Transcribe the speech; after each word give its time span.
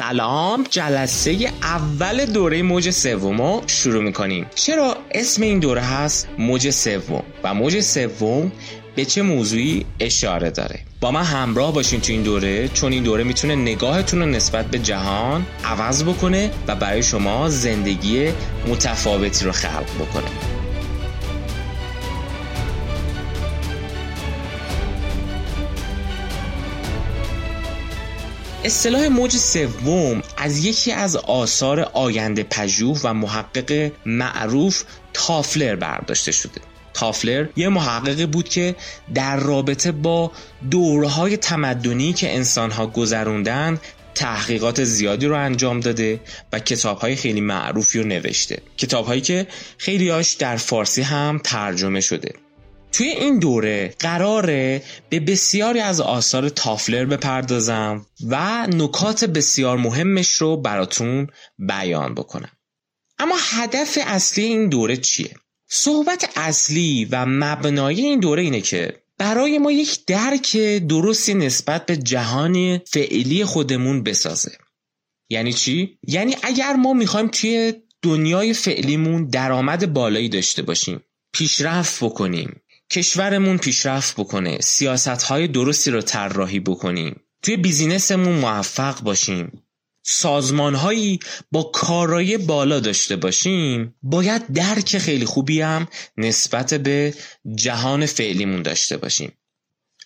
سلام. 0.00 0.64
جلسه 0.70 1.52
اول 1.62 2.24
دوره 2.24 2.62
موج 2.62 2.90
سوم 2.90 3.62
شروع 3.66 4.02
می‌کنیم. 4.02 4.46
چرا 4.54 4.96
اسم 5.10 5.42
این 5.42 5.58
دوره 5.58 5.80
هست 5.80 6.28
موج 6.38 6.70
سوم؟ 6.70 7.22
و 7.44 7.54
موج 7.54 7.80
سوم 7.80 8.52
به 8.96 9.04
چه 9.04 9.22
موضوعی 9.22 9.86
اشاره 10.00 10.50
داره؟ 10.50 10.80
با 11.00 11.10
من 11.10 11.22
همراه 11.22 11.72
باشین 11.72 12.00
تو 12.00 12.12
این 12.12 12.22
دوره 12.22 12.68
چون 12.68 12.92
این 12.92 13.02
دوره 13.02 13.24
می‌تونه 13.24 13.54
نگاهتون 13.54 14.20
رو 14.20 14.26
نسبت 14.26 14.66
به 14.66 14.78
جهان 14.78 15.46
عوض 15.64 16.04
بکنه 16.04 16.50
و 16.66 16.76
برای 16.76 17.02
شما 17.02 17.48
زندگی 17.48 18.28
متفاوتی 18.68 19.44
رو 19.44 19.52
خلق 19.52 19.94
بکنه. 20.00 20.59
اصطلاح 28.64 29.08
موج 29.08 29.36
سوم 29.36 30.22
از 30.36 30.64
یکی 30.64 30.92
از 30.92 31.16
آثار 31.16 31.80
آینده 31.80 32.42
پژوه 32.42 33.00
و 33.04 33.14
محقق 33.14 33.92
معروف 34.06 34.84
تافلر 35.12 35.76
برداشته 35.76 36.32
شده. 36.32 36.60
تافلر 36.94 37.46
یه 37.56 37.68
محققی 37.68 38.26
بود 38.26 38.48
که 38.48 38.76
در 39.14 39.36
رابطه 39.36 39.92
با 39.92 40.32
دورهای 40.70 41.36
تمدنی 41.36 42.12
که 42.12 42.34
انسانها 42.34 42.86
گذروندن 42.86 43.78
تحقیقات 44.14 44.84
زیادی 44.84 45.26
رو 45.26 45.34
انجام 45.36 45.80
داده 45.80 46.20
و 46.52 46.58
کتابهای 46.58 47.16
خیلی 47.16 47.40
معروفی 47.40 47.98
رو 47.98 48.06
نوشته. 48.06 48.62
کتابهایی 48.76 49.20
که 49.20 49.46
خیلیاش 49.78 50.32
در 50.32 50.56
فارسی 50.56 51.02
هم 51.02 51.40
ترجمه 51.44 52.00
شده. 52.00 52.32
توی 52.92 53.08
این 53.08 53.38
دوره 53.38 53.94
قراره 53.98 54.82
به 55.08 55.20
بسیاری 55.20 55.80
از 55.80 56.00
آثار 56.00 56.48
تافلر 56.48 57.04
بپردازم 57.04 58.06
و 58.28 58.66
نکات 58.66 59.24
بسیار 59.24 59.76
مهمش 59.76 60.28
رو 60.28 60.56
براتون 60.56 61.26
بیان 61.58 62.14
بکنم 62.14 62.52
اما 63.18 63.34
هدف 63.40 63.98
اصلی 64.06 64.44
این 64.44 64.68
دوره 64.68 64.96
چیه؟ 64.96 65.34
صحبت 65.68 66.30
اصلی 66.36 67.04
و 67.10 67.26
مبنای 67.26 68.00
این 68.00 68.20
دوره 68.20 68.42
اینه 68.42 68.60
که 68.60 69.02
برای 69.18 69.58
ما 69.58 69.72
یک 69.72 70.04
درک 70.06 70.56
درستی 70.88 71.34
نسبت 71.34 71.86
به 71.86 71.96
جهان 71.96 72.78
فعلی 72.78 73.44
خودمون 73.44 74.02
بسازه 74.02 74.52
یعنی 75.30 75.52
چی؟ 75.52 75.98
یعنی 76.08 76.36
اگر 76.42 76.72
ما 76.72 76.92
می‌خوایم 76.92 77.28
توی 77.28 77.72
دنیای 78.02 78.54
فعلیمون 78.54 79.26
درآمد 79.26 79.92
بالایی 79.92 80.28
داشته 80.28 80.62
باشیم 80.62 81.00
پیشرفت 81.32 82.04
بکنیم 82.04 82.60
کشورمون 82.90 83.58
پیشرفت 83.58 84.20
بکنه. 84.20 84.58
سیاست 84.60 85.22
های 85.22 85.48
درستی 85.48 85.90
رو 85.90 86.00
طراحی 86.00 86.60
بکنیم. 86.60 87.20
توی 87.42 87.56
بیزینسمون 87.56 88.38
موفق 88.38 89.00
باشیم. 89.00 89.62
سازمان 90.02 90.74
هایی 90.74 91.20
با 91.52 91.62
کارایی 91.62 92.36
بالا 92.36 92.80
داشته 92.80 93.16
باشیم. 93.16 93.94
باید 94.02 94.52
درک 94.52 94.98
خیلی 94.98 95.24
خوبی 95.24 95.60
هم 95.60 95.88
نسبت 96.16 96.74
به 96.74 97.14
جهان 97.54 98.06
فعلیمون 98.06 98.62
داشته 98.62 98.96
باشیم. 98.96 99.32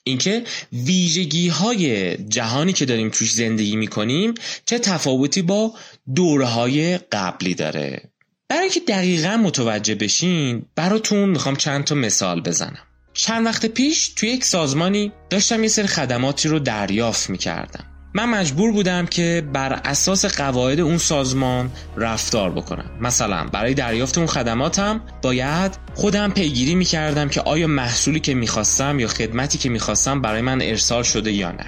اینکه 0.05 0.45
ویژگی 0.73 1.49
های 1.49 2.17
جهانی 2.17 2.73
که 2.73 2.85
داریم 2.85 3.11
توش 3.11 3.33
زندگی 3.33 3.77
می‌کنیم 3.77 4.35
چه 4.67 4.79
تفاوتی 4.79 5.43
با 5.43 5.75
دوره 6.15 6.47
های 6.47 6.99
قبلی 6.99 7.55
داره. 7.55 8.14
برای 8.55 8.69
که 8.69 8.81
دقیقا 8.81 9.37
متوجه 9.37 9.95
بشین 9.95 10.63
براتون 10.77 11.29
می‌خوام 11.29 11.57
چند 11.57 11.85
تا 11.85 11.95
مثال 11.95 12.41
بزنم. 12.41 12.79
چند 13.15 13.47
وقت 13.47 13.67
پیش 13.67 14.09
توی 14.09 14.29
یک 14.29 14.45
سازمانی 14.45 15.13
داشتم 15.31 15.63
یه 15.63 15.69
سری 15.69 15.87
خدماتی 15.87 16.49
رو 16.49 16.59
دریافت 16.59 17.31
می‌کردم. 17.31 17.85
من 18.15 18.25
مجبور 18.25 18.73
بودم 18.73 19.07
که 19.07 19.49
بر 19.53 19.73
اساس 19.73 20.25
قواعد 20.25 20.81
اون 20.81 20.99
سازمان 20.99 21.71
رفتار 21.97 22.51
بکنم. 22.51 22.91
مثلا 23.01 23.45
برای 23.45 23.75
دریافت 23.75 24.19
اون 24.19 24.27
خدماتم 24.27 25.01
باید 25.23 25.73
خودم 25.95 26.31
پیگیری 26.31 26.75
می‌کردم 26.75 27.29
که 27.29 27.41
آیا 27.41 27.67
محصولی 27.67 28.21
که 28.21 28.35
می‌خواستم 28.35 29.01
یا 29.01 29.09
خدمتی 29.09 29.59
که 29.59 29.69
می‌خواستم 29.69 30.21
برای 30.21 30.43
من 30.43 30.63
ارسال 30.63 31.03
شده 31.03 31.33
یا 31.33 31.53
نه. 31.53 31.67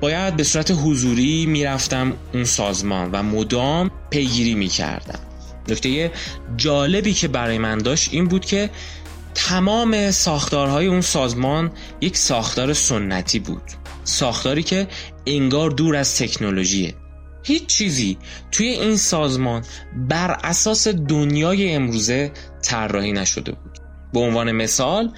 باید 0.00 0.36
به 0.36 0.44
صورت 0.44 0.70
حضوری 0.70 1.46
می‌رفتم 1.46 2.12
اون 2.34 2.44
سازمان 2.44 3.10
و 3.12 3.22
مدام 3.22 3.90
پیگیری 4.10 4.54
می‌کردم. 4.54 5.18
نکته 5.68 6.10
جالبی 6.56 7.12
که 7.12 7.28
برای 7.28 7.58
من 7.58 7.78
داشت 7.78 8.08
این 8.12 8.28
بود 8.28 8.44
که 8.44 8.70
تمام 9.34 10.10
ساختارهای 10.10 10.86
اون 10.86 11.00
سازمان 11.00 11.72
یک 12.00 12.16
ساختار 12.16 12.72
سنتی 12.72 13.38
بود. 13.38 13.62
ساختاری 14.04 14.62
که 14.62 14.88
انگار 15.26 15.70
دور 15.70 15.96
از 15.96 16.18
تکنولوژیه. 16.18 16.94
هیچ 17.42 17.66
چیزی 17.66 18.18
توی 18.52 18.66
این 18.66 18.96
سازمان 18.96 19.64
بر 20.08 20.38
اساس 20.42 20.88
دنیای 20.88 21.74
امروزه 21.74 22.32
طراحی 22.62 23.12
نشده 23.12 23.52
بود. 23.52 23.78
به 24.12 24.20
عنوان 24.20 24.52
مثال 24.52 25.12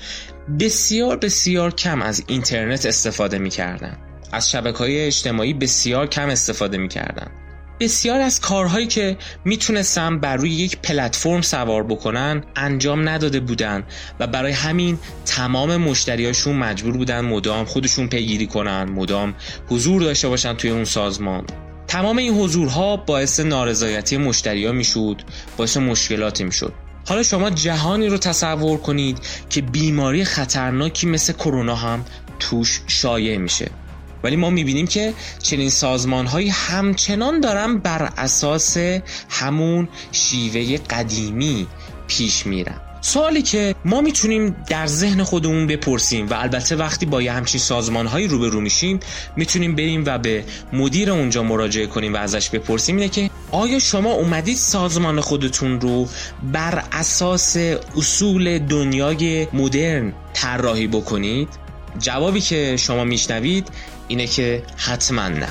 بسیار 0.61 1.17
بسیار 1.17 1.75
کم 1.75 2.03
از 2.03 2.25
اینترنت 2.27 2.87
استفاده 2.87 3.39
می‌کردن. 3.39 3.99
از 4.33 4.51
شبکه 4.51 4.79
های 4.79 5.07
اجتماعی 5.07 5.55
بسیار 5.55 6.07
کم 6.07 6.29
استفاده 6.29 6.79
می‌کردن. 6.79 7.44
بسیار 7.85 8.21
از 8.21 8.41
کارهایی 8.41 8.87
که 8.87 9.17
می‌تونستم 9.45 10.19
بر 10.19 10.37
روی 10.37 10.51
یک 10.51 10.79
پلتفرم 10.79 11.43
سوار 11.43 11.83
بکنن 11.83 12.45
انجام 12.57 13.09
نداده 13.09 13.41
بودن 13.41 13.85
و 14.21 14.27
برای 14.27 14.53
همین 14.53 14.99
تمام 15.27 15.77
مشتریاشون 15.77 16.57
مجبور 16.57 16.97
بودن 16.97 17.21
مدام 17.21 17.65
خودشون 17.65 18.09
پیگیری 18.09 18.47
کنن 18.47 18.85
مدام 18.85 19.35
حضور 19.69 20.03
داشته 20.03 20.29
باشن 20.29 20.55
توی 20.55 20.71
اون 20.71 20.85
سازمان. 20.85 21.45
تمام 21.89 22.17
این 22.17 22.35
حضورها 22.35 22.97
باعث 22.97 23.41
نارضایتی 23.41 24.17
مشتریا 24.17 24.73
می‌شد 24.73 25.23
باعث 25.57 25.77
مشکلاتی 25.77 26.45
می‌شد. 26.45 26.73
حالا 27.09 27.23
شما 27.23 27.51
جهانی 27.51 28.09
رو 28.09 28.19
تصور 28.19 28.79
کنید 28.79 29.19
که 29.51 29.63
بیماری 29.63 30.25
خطرناکی 30.25 31.07
مثل 31.07 31.33
کرونا 31.33 31.77
هم 31.77 32.05
توش 32.39 32.81
شایع 32.87 33.37
میشه. 33.37 33.71
ولی 34.25 34.37
ما 34.37 34.51
می‌بینیم 34.51 34.87
که 34.87 35.15
چنین 35.43 35.71
سازمان 35.71 36.27
هایی 36.27 36.49
همچنان 36.49 37.41
دارن 37.41 37.79
بر 37.79 38.13
اساس 38.17 38.77
همون 39.29 39.89
شیوه 40.13 40.77
قدیمی 40.77 41.67
پیش 42.07 42.47
میرن. 42.47 42.81
سوالی 43.01 43.43
که 43.43 43.75
ما 43.85 44.01
می‌تونیم 44.01 44.57
در 44.69 44.87
ذهن 44.87 45.23
خودمون 45.23 45.67
بپرسیم 45.67 46.29
و 46.29 46.35
البته 46.35 46.77
وقتی 46.77 47.07
با 47.07 47.23
یه 47.23 47.33
همچین 47.33 47.61
سازمان 47.61 48.07
هایی 48.07 48.27
روبرو 48.27 48.61
میشیم 48.61 49.01
می‌تونیم 49.37 49.75
بریم 49.75 50.03
و 50.07 50.19
به 50.19 50.45
مدیر 50.73 51.11
اونجا 51.11 51.43
مراجعه 51.43 51.87
کنیم 51.87 52.15
و 52.15 52.17
ازش 52.17 52.51
بپرسیم 52.51 52.97
اینه 52.97 53.09
که 53.09 53.31
آیا 53.51 53.79
شما 53.79 54.13
اومدید 54.13 54.57
سازمان 54.57 55.21
خودتون 55.21 55.81
رو 55.81 56.09
بر 56.53 56.85
اساس 56.93 57.57
اصول 57.97 58.59
دنیای 58.59 59.47
مدرن 59.53 60.13
طراحی 60.33 60.87
بکنید؟ 60.87 61.49
جوابی 61.99 62.41
که 62.41 62.77
شما 62.77 63.05
میشنوید 63.05 63.69
اینه 64.09 64.27
که 64.27 64.63
حتما 64.77 65.29
نه. 65.29 65.49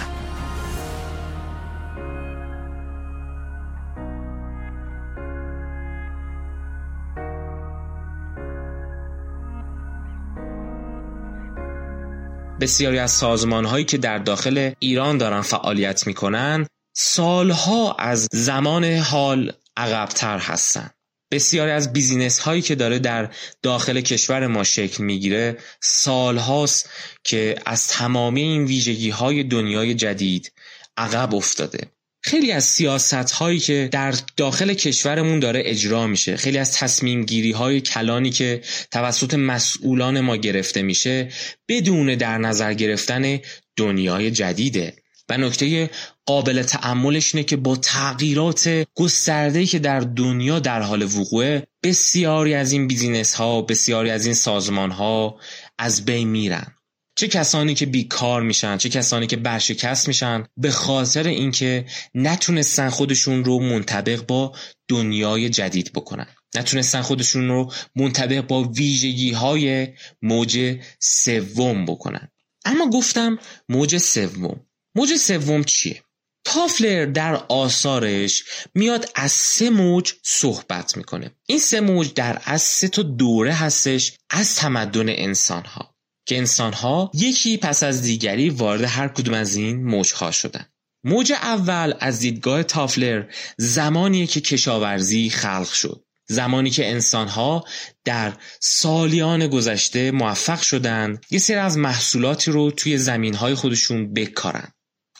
بسیاری 12.61 12.99
از 12.99 13.11
سازمان 13.11 13.65
هایی 13.65 13.85
که 13.85 13.97
در 13.97 14.17
داخل 14.17 14.71
ایران 14.79 15.17
دارن 15.17 15.41
فعالیت 15.41 16.07
می‌کنن 16.07 16.67
سالها 16.95 17.95
از 17.99 18.27
زمان 18.31 18.83
حال 18.85 19.51
عقبتر 19.77 20.37
هستن. 20.37 20.89
بسیاری 21.33 21.71
از 21.71 21.93
بیزینس 21.93 22.39
هایی 22.39 22.61
که 22.61 22.75
داره 22.75 22.99
در 22.99 23.29
داخل 23.61 24.01
کشور 24.01 24.47
ما 24.47 24.63
شکل 24.63 25.03
می‌گیره 25.03 25.57
سال 25.81 26.37
هاست 26.37 26.89
که 27.23 27.55
از 27.65 27.87
تمامی 27.87 28.41
این 28.41 28.65
ویژگی 28.65 29.09
های 29.09 29.43
دنیای 29.43 29.93
جدید 29.93 30.51
عقب 30.97 31.35
افتاده. 31.35 31.79
خیلی 32.21 32.51
از 32.51 32.63
سیاست 32.63 33.13
هایی 33.13 33.59
که 33.59 33.89
در 33.91 34.15
داخل 34.37 34.73
کشورمون 34.73 35.39
داره 35.39 35.61
اجرا 35.65 36.07
میشه 36.07 36.37
خیلی 36.37 36.57
از 36.57 36.73
تصمیم 36.73 37.23
گیری 37.23 37.51
های 37.51 37.81
کلانی 37.81 38.29
که 38.29 38.61
توسط 38.91 39.33
مسئولان 39.33 40.19
ما 40.19 40.35
گرفته 40.35 40.81
میشه 40.81 41.29
بدون 41.67 42.15
در 42.15 42.37
نظر 42.37 42.73
گرفتن 42.73 43.39
دنیای 43.77 44.31
جدیده. 44.31 45.02
و 45.29 45.37
نکته 45.37 45.89
قابل 46.25 46.63
تعملش 46.63 47.35
اینه 47.35 47.45
که 47.45 47.55
با 47.55 47.75
تغییرات 47.75 48.87
گسترده 48.95 49.65
که 49.65 49.79
در 49.79 49.99
دنیا 49.99 50.59
در 50.59 50.81
حال 50.81 51.03
وقوعه 51.03 51.67
بسیاری 51.83 52.53
از 52.53 52.71
این 52.71 52.87
بیزینس 52.87 53.33
ها 53.35 53.61
بسیاری 53.61 54.09
از 54.09 54.25
این 54.25 54.35
سازمان 54.35 54.91
ها 54.91 55.39
از 55.79 56.05
بین 56.05 56.27
میرن. 56.27 56.75
چه 57.15 57.27
کسانی 57.27 57.73
که 57.73 57.85
بیکار 57.85 58.41
میشن 58.41 58.77
چه 58.77 58.89
کسانی 58.89 59.27
که 59.27 59.37
برشکست 59.37 60.07
میشن 60.07 60.45
به 60.57 60.71
خاطر 60.71 61.27
اینکه 61.27 61.85
نتونستن 62.15 62.89
خودشون 62.89 63.43
رو 63.43 63.59
منطبق 63.59 64.25
با 64.25 64.55
دنیای 64.87 65.49
جدید 65.49 65.91
بکنن. 65.93 66.27
نتونستن 66.55 67.01
خودشون 67.01 67.47
رو 67.47 67.71
منطبق 67.95 68.47
با 68.47 68.63
ویژگی 68.63 69.31
های 69.31 69.87
موج 70.21 70.79
سوم 70.99 71.85
بکنن. 71.85 72.29
اما 72.65 72.89
گفتم 72.89 73.37
موج 73.69 73.97
سوم. 73.97 74.65
موج 74.95 75.15
سوم 75.15 75.63
چیه؟ 75.63 76.03
تافلر 76.45 77.05
در 77.05 77.35
آثارش 77.35 78.43
میاد 78.73 79.09
از 79.15 79.31
سه 79.31 79.69
موج 79.69 80.13
صحبت 80.23 80.97
می‌کنه. 80.97 81.31
این 81.45 81.59
سه 81.59 81.81
موج 81.81 82.13
در 82.13 82.41
از 82.45 82.61
سه 82.61 82.87
تا 82.87 83.01
دوره 83.01 83.53
هستش 83.53 84.13
از 84.29 84.55
تمدن 84.55 85.09
انسان 85.09 85.65
ها 85.65 85.95
که 86.25 86.37
انسان 86.37 86.73
ها 86.73 87.11
یکی 87.13 87.57
پس 87.57 87.83
از 87.83 88.01
دیگری 88.01 88.49
وارد 88.49 88.83
هر 88.83 89.07
کدوم 89.07 89.33
از 89.33 89.55
این 89.55 89.83
موج 89.83 90.13
ها 90.13 90.31
شدن. 90.31 90.65
موج 91.03 91.31
اول 91.31 91.93
از 91.99 92.19
دیدگاه 92.19 92.63
تافلر 92.63 93.33
زمانیه 93.57 94.27
که 94.27 94.41
کشاورزی 94.41 95.29
خلق 95.29 95.71
شد. 95.71 96.03
زمانی 96.27 96.69
که 96.69 96.89
انسانها 96.89 97.63
در 98.05 98.33
سالیان 98.59 99.47
گذشته 99.47 100.11
موفق 100.11 100.61
شدن 100.61 101.21
یه 101.29 101.39
سری 101.39 101.57
از 101.57 101.77
محصولاتی 101.77 102.51
رو 102.51 102.71
توی 102.71 102.97
زمینهای 102.97 103.55
خودشون 103.55 104.13
بکارن. 104.13 104.72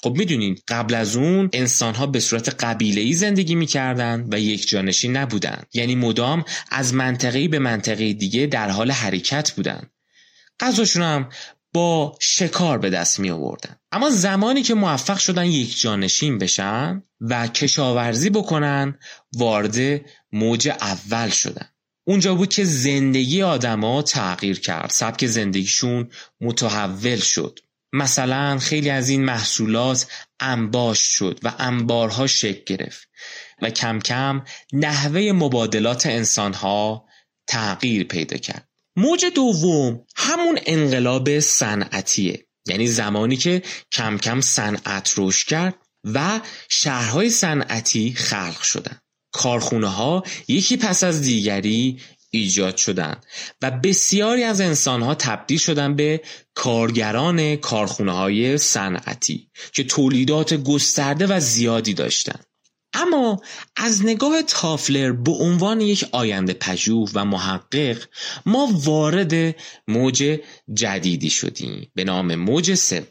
خب 0.03 0.15
می‌دونید 0.17 0.63
قبل 0.67 0.93
از 0.93 1.15
اون 1.15 1.49
انسان 1.53 1.95
ها 1.95 2.05
به 2.05 2.19
صورت 2.19 2.63
قبیله 2.63 3.13
زندگی 3.13 3.55
می‌کردن 3.55 4.27
و 4.31 4.39
یک 4.39 4.67
جانشین 4.67 5.17
نبودن. 5.17 5.63
یعنی 5.73 5.95
مدام 5.95 6.45
از 6.71 6.93
منطقه 6.93 7.47
به 7.47 7.59
منطقه 7.59 8.13
دیگه 8.13 8.45
در 8.45 8.69
حال 8.69 8.91
حرکت 8.91 9.51
بودن. 9.51 9.89
غذاشون 10.59 11.03
هم 11.03 11.29
با 11.73 12.17
شکار 12.21 12.77
به 12.77 12.89
دست 12.89 13.19
می 13.19 13.29
آوردن 13.29 13.75
اما 13.91 14.09
زمانی 14.09 14.61
که 14.61 14.73
موفق 14.73 15.17
شدن 15.17 15.45
یک 15.45 15.81
جانشین 15.81 16.37
بشن 16.37 17.03
و 17.21 17.47
کشاورزی 17.47 18.29
بکنن 18.29 18.99
وارد 19.35 20.01
موج 20.31 20.69
اول 20.69 21.29
شدن. 21.29 21.69
اونجا 22.07 22.35
بود 22.35 22.49
که 22.49 22.63
زندگی 22.63 23.41
آدما 23.41 24.01
تغییر 24.01 24.59
کرد. 24.59 24.89
سبک 24.89 25.25
زندگیشون 25.25 26.09
متحول 26.41 27.19
شد. 27.19 27.59
مثلا 27.93 28.59
خیلی 28.59 28.89
از 28.89 29.09
این 29.09 29.25
محصولات 29.25 30.07
انباش 30.39 30.99
شد 30.99 31.39
و 31.43 31.53
انبارها 31.59 32.27
شکل 32.27 32.75
گرفت 32.75 33.07
و 33.61 33.69
کم 33.69 33.99
کم 33.99 34.43
نحوه 34.73 35.31
مبادلات 35.31 36.05
انسانها 36.05 37.05
تغییر 37.47 38.03
پیدا 38.03 38.37
کرد. 38.37 38.69
موج 38.95 39.25
دوم 39.35 40.05
همون 40.15 40.59
انقلاب 40.65 41.39
صنعتیه 41.39 42.45
یعنی 42.67 42.87
زمانی 42.87 43.37
که 43.37 43.61
کم 43.91 44.17
کم 44.17 44.41
صنعت 44.41 45.13
رشد 45.17 45.47
کرد 45.47 45.75
و 46.03 46.39
شهرهای 46.69 47.29
صنعتی 47.29 48.13
خلق 48.13 48.61
شدن. 48.61 48.99
کارخونه 49.31 49.87
ها 49.87 50.23
یکی 50.47 50.77
پس 50.77 51.03
از 51.03 51.21
دیگری 51.21 51.99
ایجاد 52.35 52.77
شدن 52.77 53.15
و 53.61 53.71
بسیاری 53.71 54.43
از 54.43 54.61
انسانها 54.61 55.15
تبدیل 55.15 55.57
شدن 55.57 55.95
به 55.95 56.21
کارگران 56.53 57.55
کارخونه 57.55 58.11
های 58.11 58.57
صنعتی 58.57 59.49
که 59.73 59.83
تولیدات 59.83 60.53
گسترده 60.53 61.27
و 61.27 61.39
زیادی 61.39 61.93
داشتند. 61.93 62.45
اما 62.93 63.41
از 63.75 64.05
نگاه 64.05 64.41
تافلر 64.41 65.11
به 65.11 65.31
عنوان 65.31 65.81
یک 65.81 66.05
آینده 66.11 66.53
پژوه 66.53 67.09
و 67.13 67.25
محقق 67.25 67.97
ما 68.45 68.69
وارد 68.73 69.55
موج 69.87 70.39
جدیدی 70.73 71.29
شدیم 71.29 71.91
به 71.95 72.03
نام 72.03 72.35
موج 72.35 72.73
سوم 72.73 73.07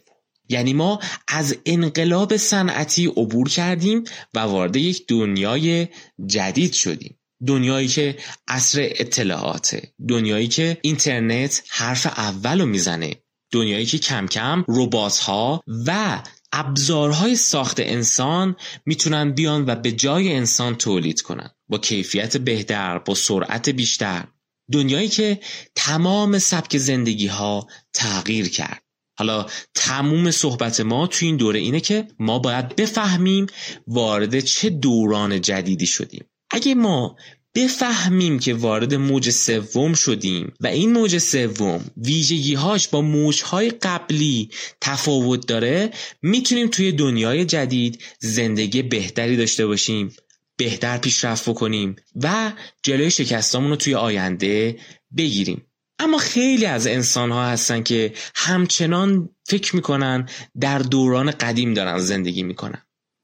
یعنی 0.48 0.72
ما 0.72 0.98
از 1.28 1.56
انقلاب 1.66 2.36
صنعتی 2.36 3.06
عبور 3.06 3.48
کردیم 3.48 4.04
و 4.34 4.38
وارد 4.38 4.76
یک 4.76 5.04
دنیای 5.08 5.88
جدید 6.26 6.72
شدیم 6.72 7.18
دنیایی 7.46 7.88
که 7.88 8.16
عصر 8.48 8.88
اطلاعاته. 8.90 9.94
دنیایی 10.08 10.48
که 10.48 10.78
اینترنت 10.82 11.62
حرف 11.68 12.06
اول 12.06 12.60
رو 12.60 12.66
می‌زنه. 12.66 13.14
دنیایی 13.52 13.86
که 13.86 13.98
کم 13.98 14.26
کم 14.26 14.64
ربات 14.68 15.18
ها 15.18 15.62
و 15.86 16.22
ابزارهای 16.52 17.36
ساخت 17.36 17.80
انسان 17.80 18.56
می‌تونن 18.86 19.32
بیان 19.32 19.64
و 19.66 19.74
به 19.74 19.92
جای 19.92 20.32
انسان 20.32 20.74
تولید 20.74 21.20
کنن. 21.20 21.50
با 21.68 21.78
کیفیت 21.78 22.36
بهتر 22.36 22.98
با 22.98 23.14
سرعت 23.14 23.68
بیشتر. 23.68 24.24
دنیایی 24.72 25.08
که 25.08 25.40
تمام 25.74 26.38
سبک 26.38 26.78
زندگی 26.78 27.26
ها 27.26 27.66
تغییر 27.92 28.48
کرد. 28.48 28.82
حالا 29.18 29.46
تموم 29.74 30.30
صحبت 30.30 30.80
ما 30.80 31.06
تو 31.06 31.26
این 31.26 31.36
دوره 31.36 31.60
اینه 31.60 31.80
که 31.80 32.08
ما 32.18 32.38
باید 32.38 32.76
بفهمیم 32.76 33.46
وارد 33.86 34.40
چه 34.40 34.70
دوران 34.70 35.40
جدیدی 35.40 35.86
شدیم. 35.86 36.24
اگه 36.52 36.75
ما 36.75 37.16
بفهمیم 37.54 38.38
که 38.38 38.54
وارد 38.54 38.94
موج 38.94 39.31
سوم 39.31 39.94
شدیم 39.94 40.52
و 40.60 40.66
این 40.66 40.93
موج 40.93 41.19
سوم 41.19 41.84
ویژگیهاش 41.96 42.88
با 42.88 43.02
موجهای 43.02 43.70
قبلی 43.70 44.50
تفاوت 44.81 45.46
داره 45.46 45.90
می‌تونیم 46.22 46.69
توی 46.69 46.93
دنیای 46.93 47.44
جدید 47.44 48.02
زندگی 48.19 48.82
بهتری 48.82 49.37
داشته 49.37 49.66
باشیم 49.66 50.12
بهتر 50.56 50.99
پیشرفت 50.99 51.49
بکنیم 51.49 51.96
و 52.22 52.52
جلوی 52.82 53.10
شکستامون 53.10 53.70
رو 53.70 53.76
توی 53.76 53.94
آینده 53.94 54.78
بگیریم. 55.16 55.66
اما 55.99 56.19
خیلی 56.19 56.66
از 56.66 56.87
انسان 56.87 57.31
ها 57.31 57.46
هستن 57.46 57.82
که 57.82 58.12
همچنان 58.34 59.28
فکر 59.44 59.76
می‌کنن 59.76 60.28
در 60.60 60.78
دوران 60.78 61.31
قدیم 61.31 61.75
دارن 61.75 61.99
زندگی 61.99 62.43
می‌کنن. 62.43 62.82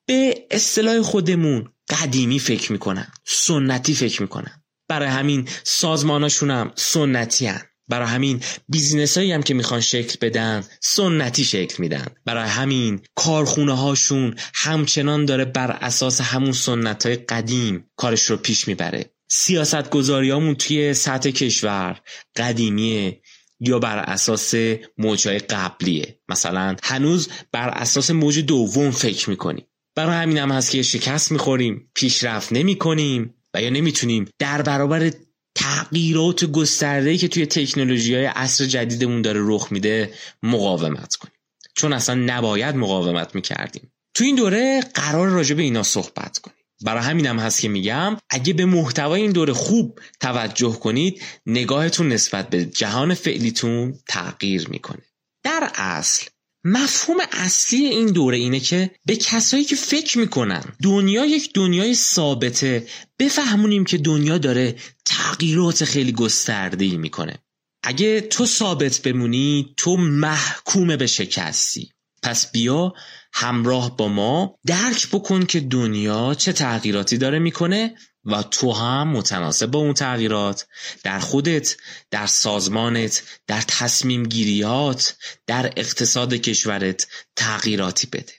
به 0.08 0.46
اصطلاح 0.50 1.02
خودمون 1.02 1.68
قدیمی 1.88 2.38
فکر 2.38 2.72
می‌کنن 2.72 3.12
سنتی 3.24 3.94
فکر 3.94 4.22
می‌کنن. 4.22 4.62
برای 4.88 5.08
همین 5.08 5.48
سازماناشون 5.64 6.50
هم 6.50 6.72
سنتی 6.76 7.46
هن. 7.46 7.62
برای 7.88 8.08
همین 8.08 8.42
بیزینس 8.68 9.18
هایی 9.18 9.32
هم 9.32 9.42
که 9.42 9.54
می‌خوان 9.54 9.80
شکل 9.80 10.16
بدن 10.20 10.64
سنتی 10.80 11.44
شکل 11.44 11.74
میدن. 11.78 12.06
برای 12.24 12.48
همین 12.48 13.00
کارخونه 13.14 13.76
هاشون 13.76 14.34
همچنان 14.54 15.24
داره 15.24 15.44
بر 15.44 15.70
اساس 15.70 16.20
همون 16.20 16.52
سنت 16.52 17.06
های 17.06 17.16
قدیم 17.16 17.84
کارش 17.96 18.24
رو 18.24 18.36
پیش 18.36 18.68
می‌بره. 18.68 19.10
سیاست 19.30 19.90
گذاریامون 19.90 20.54
توی 20.54 20.94
سطح 20.94 21.30
کشور 21.30 22.00
قدیمیه 22.36 23.20
یا 23.60 23.78
بر 23.78 23.98
اساس 23.98 24.54
موجهای 24.98 25.38
قبلیه. 25.38 26.20
مثلا 26.28 26.76
هنوز 26.82 27.28
بر 27.52 27.68
اساس 27.68 28.10
موج 28.10 28.38
دوم 28.38 28.90
فکر 28.90 29.30
می‌کنیم. 29.30 29.64
برای 29.98 30.16
همین 30.16 30.38
هم 30.38 30.50
هست 30.50 30.70
که 30.70 30.82
شکست 30.82 31.32
می‌خوریم 31.32 31.90
پیشرفت 31.94 32.52
نمی 32.52 32.76
کنیم 32.78 33.34
و 33.54 33.62
یا 33.62 33.70
نمی‌تونیم. 33.70 34.28
در 34.38 34.62
برابر 34.62 35.10
تغییرات 35.54 36.44
گسترده 36.44 37.16
که 37.16 37.28
توی 37.28 37.46
تکنولوژی 37.46 38.14
های 38.14 38.24
عصر 38.24 38.64
جدیدمون 38.66 39.22
داره 39.22 39.40
رخ 39.42 39.72
میده 39.72 40.14
مقاومت 40.42 41.14
کنیم. 41.14 41.34
چون 41.74 41.92
اصلا 41.92 42.14
نباید 42.14 42.76
مقاومت 42.76 43.34
می‌کردیم. 43.34 43.92
تو 44.14 44.24
این 44.24 44.36
دوره 44.36 44.80
قرار 44.94 45.28
راجع 45.28 45.54
به 45.54 45.62
اینا 45.62 45.82
صحبت 45.82 46.38
کنیم. 46.38 46.56
برای 46.84 47.02
همینم 47.02 47.38
هم 47.38 47.46
هست 47.46 47.60
که 47.60 47.68
میگم 47.68 48.16
اگه 48.30 48.52
به 48.52 48.64
محتوای 48.64 49.22
این 49.22 49.32
دوره 49.32 49.52
خوب 49.52 50.00
توجه 50.20 50.72
کنید 50.72 51.22
نگاهتون 51.46 52.08
نسبت 52.08 52.50
به 52.50 52.64
جهان 52.64 53.14
فعلیتون 53.14 53.94
تغییر 54.08 54.68
می‌کنه. 54.68 55.02
در 55.44 55.70
اصل 55.74 56.26
مفهوم 56.68 57.16
اصلی 57.32 57.86
این 57.86 58.06
دوره 58.06 58.36
اینه 58.36 58.60
که 58.60 58.90
به 59.06 59.16
کسایی 59.16 59.64
که 59.64 59.76
فکر 59.76 60.18
می‌کنن 60.18 60.64
دنیا 60.82 61.26
یک 61.26 61.52
دنیای 61.54 61.94
ثابته 61.94 62.86
بفهمونیم 63.18 63.84
که 63.84 63.98
دنیا 63.98 64.38
داره 64.38 64.76
تغییرات 65.04 65.84
خیلی 65.84 66.12
گسترده 66.12 66.84
ای 66.84 66.96
می‌کنه. 66.96 67.38
اگه 67.82 68.20
تو 68.20 68.46
ثابت 68.46 68.98
بمونی 68.98 69.74
تو 69.76 69.96
محکوم 69.96 70.96
به 70.96 71.06
شکستی. 71.06 71.90
پس 72.22 72.52
بیا 72.52 72.94
همراه 73.32 73.96
با 73.96 74.08
ما 74.08 74.58
درک 74.66 75.08
بکن 75.12 75.44
که 75.44 75.60
دنیا 75.60 76.34
چه 76.34 76.52
تغییراتی 76.52 77.18
داره 77.18 77.38
می‌کنه 77.38 77.94
و 78.28 78.42
تو 78.42 78.72
هم 78.72 79.08
متناسب 79.08 79.66
با 79.66 79.78
اون 79.78 79.94
تغییرات 79.94 80.66
در 81.02 81.18
خودت 81.18 81.76
در 82.10 82.26
سازمانت 82.26 83.22
در 83.46 83.60
تصمیم 83.60 84.22
گیریات 84.22 85.16
در 85.46 85.72
اقتصاد 85.76 86.34
کشورت 86.34 87.06
تغییراتی 87.36 88.06
بده. 88.06 88.32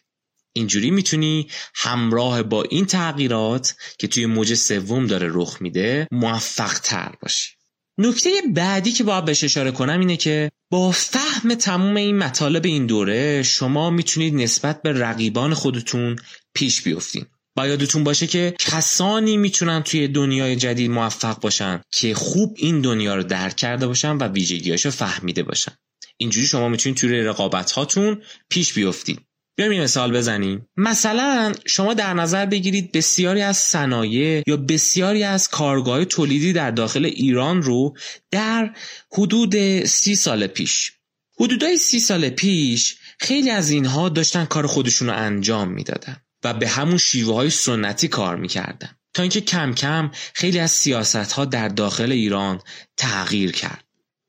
اینجوری 0.54 0.92
می‌تونی 0.92 1.48
همراه 1.76 2.44
با 2.44 2.64
این 2.64 2.86
تغییرات 2.86 3.76
که 4.00 4.08
توی 4.08 4.26
موج 4.26 4.54
سوم 4.54 5.08
داره 5.08 5.28
رخ 5.32 5.58
میده 5.62 6.08
موفق 6.12 6.80
تر 6.80 7.16
باشی. 7.22 7.50
نکته 7.98 8.30
بعدی 8.56 8.92
که 8.92 9.04
باید 9.04 9.26
بهش 9.26 9.44
اشاره 9.44 9.72
کنم 9.72 10.00
اینه 10.00 10.18
که 10.18 10.52
با 10.72 10.92
فهم 10.92 11.56
تموم 11.56 11.96
این 11.96 12.18
مطالب 12.18 12.66
این 12.66 12.86
دوره 12.86 13.44
شما 13.44 13.90
می‌تونید 13.90 14.34
نسبت 14.36 14.82
به 14.82 14.94
رقیبان 14.94 15.54
خودتون 15.54 16.16
پیش 16.54 16.82
بیفتین. 16.82 17.26
با 17.60 17.68
یادتون 17.68 18.04
باشه 18.04 18.28
که 18.28 18.54
کسانی 18.60 19.38
می‌تونن 19.38 19.84
توی 19.84 20.08
دنیای 20.08 20.56
جدید 20.56 20.92
موفق 20.92 21.40
باشن 21.40 21.82
که 21.92 22.16
خوب 22.16 22.56
این 22.58 22.82
دنیا 22.82 23.16
رو 23.16 23.24
درک 23.24 23.56
کرده 23.56 23.88
باشن 23.88 24.18
و 24.18 24.24
ویژگیاشو 24.24 24.92
فهمیده 24.92 25.44
باشن. 25.44 25.72
اینجوری 26.18 26.48
شما 26.48 26.70
می‌تونید 26.70 26.98
توی 26.98 27.22
رقابت 27.22 27.72
هاتون 27.72 28.22
پیش 28.50 28.74
بیفتید. 28.74 29.20
بیایم 29.58 29.72
این 29.72 29.82
مثال 29.82 30.18
بزنیم. 30.18 30.68
مثلا 30.78 31.54
شما 31.66 31.94
در 31.94 32.14
نظر 32.14 32.46
بگیرید 32.46 32.92
بسیاری 32.92 33.42
از 33.42 33.58
صنایع 33.58 34.44
یا 34.48 34.58
بسیاری 34.58 35.24
از 35.24 35.48
کارگاه 35.48 36.06
تولیدی 36.06 36.54
در 36.54 36.72
داخل 36.72 37.06
ایران 37.06 37.62
رو 37.62 37.98
در 38.32 38.74
حدود 39.14 39.86
سی 39.86 40.16
سال 40.16 40.48
پیش. 40.48 40.92
حدودای 41.40 41.78
سی 41.78 42.00
سال 42.00 42.30
پیش 42.30 42.96
خیلی 43.20 43.50
از 43.50 43.70
اینها 43.70 44.10
داشتن 44.10 44.46
کار 44.46 44.68
خودشون 44.68 45.08
رو 45.08 45.16
انجام 45.16 45.72
می‌دادن. 45.72 46.18
و 46.44 46.54
به 46.54 46.68
همون 46.68 46.98
شیوه 46.98 47.36
های 47.36 47.50
سنتی 47.50 48.08
کار 48.08 48.36
می‌کردن. 48.36 48.90
تا 49.14 49.22
اینکه 49.22 49.42
کم 49.42 49.74
کم 49.74 50.12
خیلی 50.34 50.60
از 50.60 50.72
سیاست 50.72 51.32
ها 51.32 51.46
در 51.46 51.68
داخل 51.68 52.12
ایران 52.12 52.62
تغییر 52.98 53.52
کرد. 53.52 53.84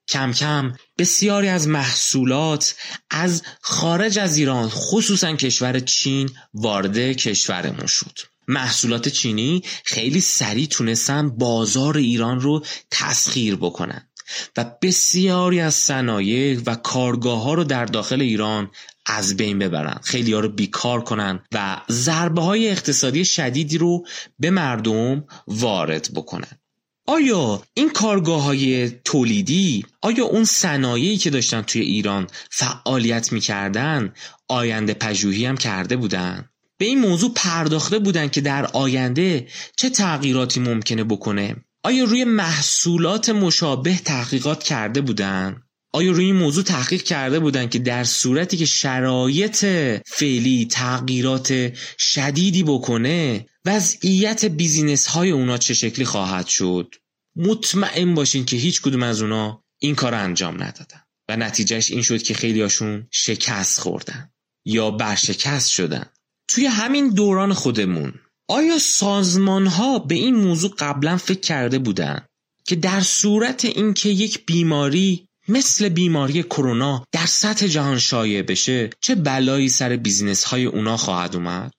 کم 0.09 0.33
کم 0.33 0.73
بسیاری 0.99 1.49
از 1.49 1.69
محصولات 1.69 2.77
از 3.11 3.43
خارج 3.61 4.19
از 4.19 4.37
ایران 4.37 4.69
خصوصا 4.69 5.37
کشور 5.37 5.81
چین 5.81 6.31
وارد 6.55 6.99
کشورمون 6.99 7.87
شد. 7.87 8.19
محصولات 8.49 9.09
چینی 9.09 9.63
خیلی 9.85 10.21
سریع 10.21 10.67
تونستن 10.67 11.31
بازار 11.31 11.97
ایران 11.97 12.41
رو 12.41 12.65
تسخیر 12.91 13.57
بکنن 13.57 14.11
و 14.57 14.65
بسیاری 14.83 15.61
از 15.61 15.75
صنایع 15.75 16.61
و 16.67 16.75
کارگاه 16.75 17.43
ها 17.43 17.55
رو 17.55 17.65
در 17.65 17.85
داخل 17.85 18.21
ایران 18.21 18.71
از 19.07 19.37
بین 19.37 19.59
ببرن. 19.59 20.01
خیلی 20.03 20.33
ها 20.33 20.41
رو 20.41 20.49
بیکار 20.49 21.05
کنن 21.05 21.41
و 21.53 21.81
ضربه 21.91 22.43
های 22.43 22.69
اقتصادی 22.69 23.25
شدیدی 23.25 23.79
رو 23.79 24.07
به 24.39 24.51
مردم 24.51 25.25
وارد 25.47 26.09
بکنن. 26.15 26.61
آیا 27.07 27.63
این 27.75 27.91
کارگاه 27.91 28.43
های 28.43 28.91
تولیدی 28.91 29.87
آیا 30.03 30.25
اون 30.25 30.45
صنایعی 30.45 31.17
که 31.17 31.31
داشتن 31.31 31.63
توی 31.63 31.83
ایران 31.83 32.27
فعالیت 32.51 33.33
می‌کردن 33.33 34.13
آینده 34.49 34.95
پژوهی 34.95 35.47
هم 35.47 35.57
کرده 35.57 35.97
بودن؟ 35.97 36.51
به 36.79 36.85
این 36.87 37.01
موضوع 37.01 37.33
پرداخته 37.35 37.99
بودن 37.99 38.29
که 38.29 38.41
در 38.41 38.67
آینده 38.67 39.47
چه 39.77 39.91
تغییراتی 39.91 40.61
ممکنه 40.61 41.05
بکنه؟ 41.05 41.57
آیا 41.83 42.05
روی 42.05 42.25
محصولات 42.25 43.29
مشابه 43.29 43.99
تحقیقات 43.99 44.63
کرده 44.63 45.01
بودن؟ 45.01 45.63
آیا 45.93 46.13
روی 46.13 46.25
این 46.25 46.37
موضوع 46.37 46.65
تحقیق 46.65 47.03
کرده 47.03 47.39
بودن 47.39 47.69
که 47.69 47.79
در 47.79 48.05
صورتی 48.05 48.57
که 48.57 48.65
شرایط 48.67 49.65
فعلی 50.07 50.67
تغییرات 50.71 51.73
شدیدی 51.99 52.63
بکنه 52.63 53.47
وضعیت 53.65 54.45
business 54.45 55.07
های 55.07 55.31
اونا 55.31 55.59
چه 55.59 55.75
شکلی 55.75 56.05
خواهد 56.05 56.47
شد؟ 56.47 56.95
مطمئن 57.37 58.15
باشین 58.15 58.45
که 58.45 58.57
هیچ 58.57 58.83
کدوم 58.83 59.03
از 59.03 59.23
اونا 59.23 59.65
این 59.79 59.95
کار 59.95 60.15
انجام 60.15 60.63
ندادن 60.63 61.03
و 61.29 61.37
نتیجهش 61.37 61.91
این 61.91 62.03
شد 62.03 62.23
که 62.23 62.35
خیلی 62.35 62.61
هاشون 62.61 63.07
شکست 63.11 63.81
خوردن 63.81 64.31
یا 64.65 64.91
ورشکست 64.91 65.69
شدن. 65.69 66.07
توی 66.49 66.67
همین 66.67 67.11
دوران 67.11 67.53
خودمون 67.53 68.15
آیا 68.49 68.79
سازمان 68.79 69.67
ها 69.67 69.99
به 69.99 70.15
این 70.15 70.35
موضوع 70.35 70.75
قبلا 70.79 71.17
فکر 71.17 71.41
کرده 71.41 71.79
بودن 71.79 72.27
که 72.67 72.77
در 72.77 73.01
صورت 73.01 73.65
اینکه 73.65 74.09
یک 74.09 74.47
بیماری 74.47 75.29
مثل 75.51 75.89
بیماری 75.89 76.43
کرونا 76.43 77.05
در 77.13 77.27
سطح 77.27 77.67
جهان 77.67 77.99
شایع 77.99 78.43
بشه 78.43 78.91
چه 79.01 79.15
بلایی 79.15 79.69
سر 79.69 79.97
business 79.97 80.45
های 80.45 80.65
اونا 80.65 80.97
خواهد 80.97 81.37
اومد؟ 81.37 81.73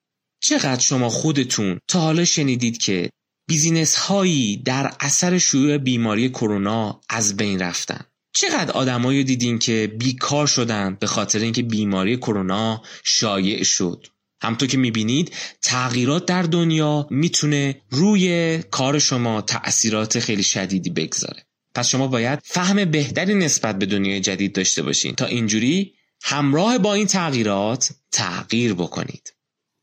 چقدر 0.43 0.81
شما 0.81 1.09
خودتون 1.09 1.79
تا 1.87 1.99
حالا 1.99 2.25
شنیدید 2.25 2.77
که 2.77 3.09
بیزینس 3.47 3.95
هایی 3.95 4.57
در 4.57 4.93
اثر 4.99 5.37
شیوع 5.37 5.77
بیماری 5.77 6.29
کرونا 6.29 7.01
از 7.09 7.37
بین 7.37 7.59
رفتن؟ 7.59 8.05
چقدر 8.35 8.71
آدمایی 8.71 9.23
دیدین 9.23 9.59
که 9.59 9.95
بیکار 9.99 10.47
شدن 10.47 10.97
به 10.99 11.07
خاطر 11.07 11.39
اینکه 11.39 11.63
بیماری 11.63 12.17
کرونا 12.17 12.81
شایع 13.03 13.63
شد؟ 13.63 14.07
همطور 14.43 14.67
که 14.67 14.77
می‌بینید 14.77 15.33
تغییرات 15.61 16.25
در 16.25 16.43
دنیا 16.43 17.07
می‌تونه 17.09 17.81
روی 17.89 18.57
کار 18.71 18.99
شما 18.99 19.41
تأثیرات 19.41 20.19
خیلی 20.19 20.43
شدیدی 20.43 20.89
بگذاره 20.89 21.43
پس 21.75 21.87
شما 21.87 22.07
باید 22.07 22.39
فهم 22.43 22.85
بهتری 22.85 23.33
نسبت 23.33 23.79
به 23.79 23.85
دنیای 23.85 24.19
جدید 24.19 24.53
داشته 24.53 24.81
باشین. 24.81 25.15
تا 25.15 25.25
اینجوری 25.25 25.93
همراه 26.23 26.77
با 26.77 26.93
این 26.93 27.07
تغییرات 27.07 27.89
تغییر 28.11 28.73
بکنید. 28.73 29.33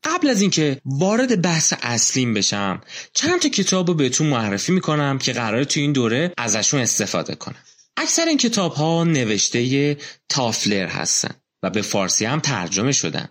قبل 0.03 0.29
از 0.29 0.41
اینکه 0.41 0.81
وارد 0.85 1.41
بحث 1.41 1.73
اصلیم 1.81 2.33
بشم 2.33 2.81
چند 3.13 3.41
تا 3.41 3.49
کتاب 3.49 3.87
رو 3.87 3.93
بهتون 3.93 4.27
معرفی 4.27 4.71
می‌کنم 4.71 5.17
که 5.17 5.33
قراره 5.33 5.65
تو 5.65 5.79
این 5.79 5.91
دوره 5.91 6.33
ازشون 6.37 6.79
استفاده 6.79 7.35
کنم. 7.35 7.63
اکثر 7.97 8.25
این 8.25 8.37
کتاب 8.37 8.73
ها 8.73 9.03
نوشته 9.03 9.97
تافلر 10.29 10.87
هستن 10.87 11.35
و 11.63 11.69
به 11.69 11.81
فارسی 11.81 12.25
هم 12.25 12.39
ترجمه 12.39 12.91
شدن. 12.91 13.29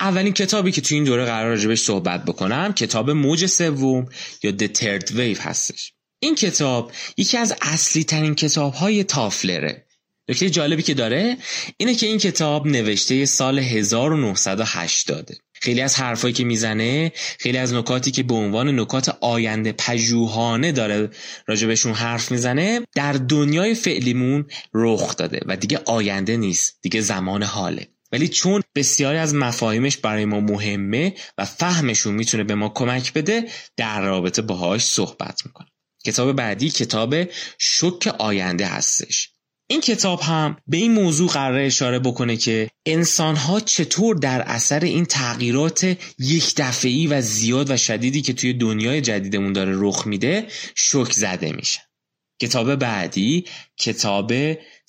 اولین 0.00 0.32
کتابی 0.32 0.72
که 0.72 0.80
تو 0.80 0.94
این 0.94 1.04
دوره 1.04 1.24
قرار 1.24 1.50
راجبش 1.50 1.80
صحبت 1.80 2.24
بکنم 2.24 2.72
کتاب 2.72 3.10
موج 3.10 3.46
سوم 3.46 4.08
یا 4.42 4.50
The 4.50 4.68
Third 4.78 5.08
Wave 5.08 5.40
هستش. 5.40 5.92
این 6.22 6.34
کتاب 6.34 6.92
یکی 7.16 7.36
از 7.36 7.54
اصلی 7.62 8.04
ترین 8.04 8.34
کتاب 8.34 8.74
های 8.74 9.04
تافلره. 9.04 9.86
نکته 10.28 10.50
جالبی 10.50 10.82
که 10.82 10.94
داره 10.94 11.36
اینه 11.76 11.94
که 11.94 12.06
این 12.06 12.18
کتاب 12.18 12.66
نوشته 12.66 13.26
سال 13.26 13.58
1980 13.58 15.30
خیلی 15.52 15.80
از 15.80 15.96
حرفایی 15.96 16.34
که 16.34 16.44
می‌زنه 16.44 17.12
خیلی 17.38 17.58
از 17.58 17.74
نکاتی 17.74 18.10
که 18.10 18.22
به 18.22 18.34
عنوان 18.34 18.80
نکات 18.80 19.16
آینده 19.20 19.72
پژوهانه 19.72 20.72
داره 20.72 21.10
راجبشون 21.46 21.92
حرف 21.92 22.30
می‌زنه 22.30 22.80
در 22.94 23.12
دنیای 23.12 23.74
فعلیمون 23.74 24.46
رخ 24.74 25.16
داده 25.16 25.40
و 25.46 25.56
دیگه 25.56 25.80
آینده 25.86 26.36
نیست 26.36 26.78
دیگه 26.82 27.00
زمان 27.00 27.42
حاله. 27.42 27.88
ولی 28.12 28.28
چون 28.28 28.62
بسیاری 28.74 29.18
از 29.18 29.34
مفاهیمش 29.34 29.96
برای 29.96 30.24
ما 30.24 30.40
مهمه 30.40 31.14
و 31.38 31.44
فهمشون 31.44 32.14
می‌تونه 32.14 32.44
به 32.44 32.54
ما 32.54 32.68
کمک 32.68 33.12
بده 33.12 33.48
در 33.76 34.00
رابطه 34.00 34.42
باهاش 34.42 34.84
صحبت 34.84 35.46
می‌کنه 35.46 35.69
کتاب 36.04 36.32
بعدی 36.32 36.70
کتاب 36.70 37.14
شک 37.58 38.06
آینده 38.18 38.66
هستش. 38.66 39.30
این 39.70 39.80
کتاب 39.80 40.20
هم 40.20 40.56
به 40.66 40.76
این 40.76 40.92
موضوع 40.92 41.28
قرار 41.28 41.58
اشاره 41.58 41.98
بکنه 41.98 42.36
که 42.36 42.70
انسانها 42.86 43.60
چطور 43.60 44.16
در 44.16 44.42
اثر 44.42 44.80
این 44.80 45.04
تغییرات 45.04 45.96
یک 46.18 46.54
دفعی 46.56 47.06
و 47.06 47.20
زیاد 47.20 47.70
و 47.70 47.76
شدیدی 47.76 48.22
که 48.22 48.32
توی 48.32 48.52
دنیای 48.52 49.00
جدیدمون 49.00 49.52
داره 49.52 49.72
رخ 49.74 50.06
میده 50.06 50.46
شک 50.74 51.12
زده 51.12 51.52
میشه 51.52 51.80
کتاب 52.40 52.74
بعدی 52.74 53.44
کتاب 53.76 54.32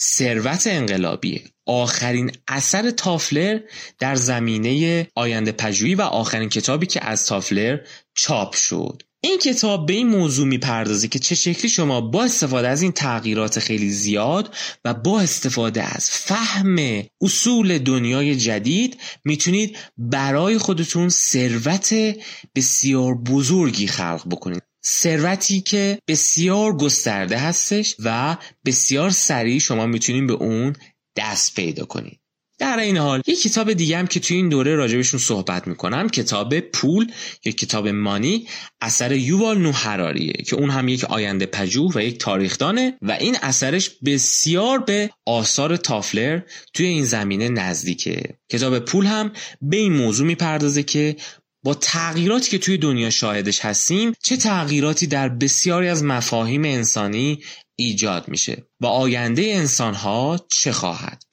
ثروت 0.01 0.67
انقلابیه. 0.67 1.41
آخرین 1.65 2.31
اثر 2.47 2.91
تافلر 2.91 3.59
در 3.99 4.15
زمینه 4.15 5.07
آینده 5.15 5.51
پژوهی 5.51 5.95
و 5.95 6.01
آخرین 6.01 6.49
کتابی 6.49 6.85
که 6.85 7.05
از 7.05 7.25
تافلر 7.25 7.79
چاپ 8.15 8.55
شد. 8.55 9.03
این 9.23 9.37
کتاب 9.37 9.85
به 9.85 9.93
این 9.93 10.07
موضوع 10.07 10.47
می‌پردازه 10.47 11.07
که 11.07 11.19
چه 11.19 11.35
شکلی 11.35 11.69
شما 11.69 12.01
با 12.01 12.23
استفاده 12.23 12.67
از 12.67 12.81
این 12.81 12.91
تغییرات 12.91 13.59
خیلی 13.59 13.89
زیاد 13.89 14.55
و 14.85 14.93
با 14.93 15.21
استفاده 15.21 15.83
از 15.95 16.09
فهم 16.09 17.03
اصول 17.21 17.77
دنیای 17.77 18.35
جدید 18.35 18.97
می‌تونید 19.25 19.77
برای 19.97 20.57
خودتون 20.57 21.09
ثروت 21.09 22.15
بسیار 22.55 23.15
بزرگی 23.15 23.87
خلق 23.87 24.23
بکنید. 24.29 24.63
ثروتی 24.85 25.61
که 25.61 25.99
بسیار 26.07 26.77
گسترده 26.77 27.37
هستش 27.37 27.95
و 27.99 28.37
بسیار 28.65 29.09
سریع 29.09 29.59
شما 29.59 29.85
می‌تونید 29.85 30.27
به 30.27 30.33
اون 30.33 30.75
دست 31.15 31.55
پیدا 31.55 31.85
کنید. 31.85 32.20
در 32.61 32.79
این 32.79 32.97
حال 32.97 33.21
یک 33.27 33.41
کتاب 33.41 33.73
دیگه 33.73 33.97
هم 33.97 34.07
که 34.07 34.19
توی 34.19 34.37
این 34.37 34.49
دوره 34.49 34.75
راجبشون 34.75 35.19
صحبت 35.19 35.67
می‌کنم 35.67 36.09
کتاب 36.09 36.59
پول 36.59 37.11
یا 37.45 37.51
کتاب 37.51 37.87
مانی 37.87 38.47
اثر 38.81 39.11
یووال 39.11 39.57
نو 39.57 39.71
هراریه 39.71 40.33
که 40.33 40.55
اون 40.55 40.69
هم 40.69 40.87
یک 40.87 41.03
آینده 41.03 41.45
پژوه 41.45 41.91
و 41.95 42.03
یک 42.03 42.17
تاریخدانه 42.17 42.97
و 43.01 43.11
این 43.11 43.37
اثرش 43.41 43.89
بسیار 44.05 44.79
به 44.79 45.09
آثار 45.25 45.77
تافلر 45.77 46.41
توی 46.73 46.85
این 46.85 47.05
زمینه 47.05 47.49
نزدیکه. 47.49 48.23
کتاب 48.51 48.79
پول 48.79 49.05
هم 49.05 49.31
به 49.61 49.77
این 49.77 49.93
موضوع 49.93 50.27
می‌پردازه 50.27 50.83
که 50.83 51.15
با 51.63 51.73
تغییراتی 51.73 52.49
که 52.49 52.57
توی 52.57 52.77
دنیا 52.77 53.09
شاهدش 53.09 53.59
هستیم 53.65 54.13
چه 54.23 54.37
تغییراتی 54.37 55.07
در 55.07 55.29
بسیاری 55.29 55.87
از 55.87 56.03
مفاهیم 56.03 56.65
انسانی 56.65 57.43
ایجاد 57.75 58.27
میشه 58.27 58.65
و 58.81 58.85
آینده 58.85 59.41
انسانها 59.41 60.45
چه 60.49 60.71
خواهد. 60.71 61.30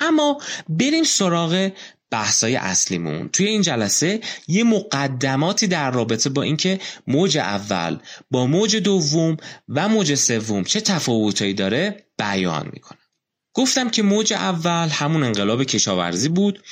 اما 0.00 0.40
بریم 0.68 1.04
سراغ 1.04 1.70
بحثای 2.10 2.56
اصلیمون. 2.56 3.28
توی 3.28 3.46
این 3.46 3.62
جلسه 3.62 4.20
یه 4.48 4.64
مقدماتی 4.64 5.66
در 5.66 5.90
رابطه 5.90 6.30
با 6.30 6.42
اینکه 6.42 6.80
موج 7.06 7.38
اول 7.38 7.98
با 8.30 8.46
موج 8.46 8.76
دوم 8.76 9.36
و 9.68 9.88
موج 9.88 10.14
سوم 10.14 10.64
چه 10.64 10.80
تفاوتایی 10.80 11.54
داره 11.54 12.04
بیان 12.18 12.70
می‌کنم. 12.72 12.98
گفتم 13.54 13.90
که 13.90 14.02
موج 14.02 14.32
اول 14.32 14.88
همون 14.88 15.22
انقلاب 15.22 15.64
کشاورزی 15.64 16.28
بود 16.28 16.62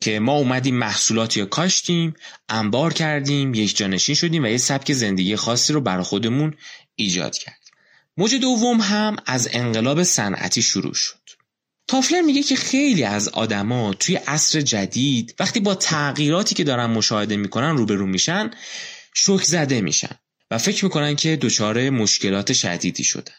که 0.00 0.20
ما 0.20 0.36
اومدیم 0.36 0.76
محصولاتی 0.76 1.40
رو 1.40 1.46
کاشتیم 1.46 2.14
انبار 2.48 2.92
کردیم 2.92 3.54
یک 3.54 3.76
جانشین 3.76 4.14
شدیم 4.14 4.44
و 4.44 4.46
یه 4.46 4.58
سبک 4.58 4.92
زندگی 4.92 5.36
خاصی 5.36 5.72
رو 5.72 5.80
برای 5.80 6.04
خودمون 6.04 6.54
ایجاد 6.94 7.38
کردیم. 7.38 7.72
موج 8.16 8.34
دوم 8.34 8.80
هم 8.80 9.16
از 9.26 9.48
انقلاب 9.52 10.02
صنعتی 10.02 10.62
شروع 10.62 10.94
شد. 10.94 11.41
تافلر 11.88 12.20
میگه 12.20 12.42
که 12.42 12.56
خیلی 12.56 13.04
از 13.04 13.28
آدما 13.28 13.94
توی 13.94 14.16
عصر 14.16 14.60
جدید 14.60 15.34
وقتی 15.40 15.60
با 15.60 15.74
تغییراتی 15.74 16.54
که 16.54 16.64
دارن 16.64 16.86
مشاهده 16.86 17.36
می‌کنن 17.36 17.76
روبرو 17.76 18.06
میشن 18.06 18.50
شوک 19.14 19.44
زده 19.44 19.80
میشن 19.80 20.16
و 20.50 20.58
فکر 20.58 20.84
می‌کنن 20.84 21.16
که 21.16 21.36
دچار 21.36 21.90
مشکلات 21.90 22.52
شدیدی 22.52 23.04
شدن. 23.04 23.34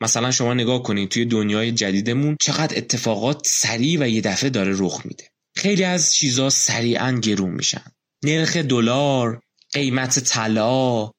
مثلا 0.00 0.30
شما 0.30 0.54
نگاه 0.54 0.82
کنید 0.82 1.08
توی 1.08 1.24
دنیای 1.24 1.72
جدیدمون 1.72 2.36
چقدر 2.40 2.76
اتفاقات 2.76 3.46
سریع 3.46 4.00
و 4.00 4.08
یه 4.08 4.20
دفعه 4.20 4.50
داره 4.50 4.74
رخ 4.78 5.00
میده. 5.04 5.24
خیلی 5.56 5.84
از 5.84 6.14
چیزا 6.14 6.50
سریعا 6.50 7.12
گرون 7.12 7.50
میشن. 7.50 7.84
نرخ 8.22 8.56
دلار 8.56 9.40
قیمت 9.72 10.18
طلا 10.18 11.10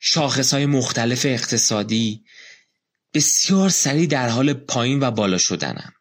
شاخص 0.00 0.54
های 0.54 0.66
مختلف 0.66 1.26
اقتصادی 1.26 2.24
بسیار 3.14 3.68
سریع 3.68 4.06
در 4.06 4.28
حال 4.28 4.52
پایین 4.52 5.00
و 5.00 5.10
بالا 5.10 5.38
شدنم 5.38 5.92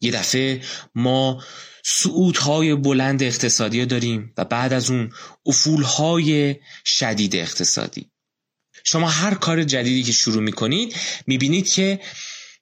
یه 0.00 0.10
دفعه 0.10 0.60
ما 0.94 1.42
های 2.40 2.74
بلند 2.74 3.22
اقتصادی 3.22 3.86
داریم 3.86 4.32
و 4.36 4.44
بعد 4.44 4.72
از 4.72 4.90
اون 4.90 5.12
های 5.84 6.56
شدید 6.84 7.36
اقتصادی. 7.36 8.10
شما 8.84 9.08
هر 9.08 9.34
کار 9.34 9.64
جدیدی 9.64 10.02
که 10.02 10.12
شروع 10.12 10.42
می‌کنید 10.42 10.96
می‌بینید 11.26 11.68
که 11.68 12.00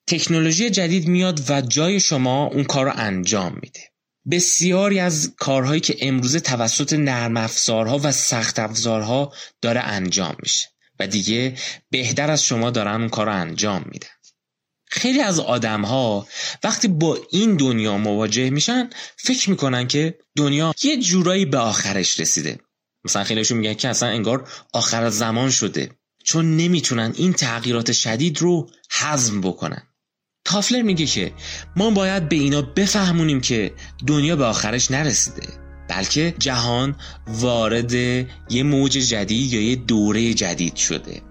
تکنولوژی 0.07 0.69
جدید 0.69 1.07
میاد 1.07 1.49
و 1.49 1.61
جای 1.61 1.99
شما 1.99 2.45
اون 2.45 2.63
کار 2.63 2.85
رو 2.85 2.91
انجام 2.95 3.59
میده. 3.61 3.79
بسیاری 4.31 4.99
از 4.99 5.33
کارهایی 5.37 5.81
که 5.81 5.97
امروزه 6.01 6.39
توسط 6.39 6.93
نرم 6.93 7.37
افزارها 7.37 7.99
و 8.03 8.11
سخت 8.11 8.59
افزارها 8.59 9.33
داره 9.61 9.79
انجام 9.79 10.35
میشه 10.43 10.67
و 10.99 11.07
دیگه 11.07 11.57
بهتر 11.89 12.31
از 12.31 12.43
شما 12.43 12.69
دارن 12.69 13.01
اون 13.01 13.09
کار 13.09 13.25
رو 13.25 13.33
انجام 13.33 13.85
میدن. 13.91 14.07
خیلی 14.89 15.21
از 15.21 15.39
آدم 15.39 15.81
ها 15.81 16.27
وقتی 16.63 16.87
با 16.87 17.17
این 17.31 17.55
دنیا 17.55 17.97
مواجه 17.97 18.49
میشن 18.49 18.89
فکر 19.17 19.49
می‌کنن 19.49 19.87
که 19.87 20.17
دنیا 20.37 20.73
یه 20.83 20.97
جورایی 20.97 21.45
به 21.45 21.57
آخرش 21.57 22.19
رسیده. 22.19 22.59
مثلا 23.05 23.23
خیلیشون 23.23 23.57
میگن 23.57 23.73
که 23.73 23.89
اصلا 23.89 24.09
انگار 24.09 24.49
آخر 24.73 25.09
زمان 25.09 25.49
شده. 25.49 25.91
چون 26.23 26.57
نمی‌تونن 26.57 27.13
این 27.17 27.33
تغییرات 27.33 27.91
شدید 27.91 28.41
رو 28.41 28.69
حزم 28.91 29.41
بکنن. 29.41 29.83
تافلر 30.45 30.81
میگه 30.81 31.05
که 31.05 31.33
ما 31.75 31.89
باید 31.89 32.29
به 32.29 32.35
اینا 32.35 32.61
بفهمونیم 32.61 33.41
که 33.41 33.73
دنیا 34.07 34.35
به 34.35 34.45
آخرش 34.45 34.91
نرسیده 34.91 35.47
بلکه 35.89 36.35
جهان 36.39 36.95
وارد 37.27 37.93
یه 37.93 38.63
موج 38.63 38.91
جدید 38.91 39.53
یا 39.53 39.61
یه 39.61 39.75
دوره 39.75 40.33
جدید 40.33 40.75
شده. 40.75 41.28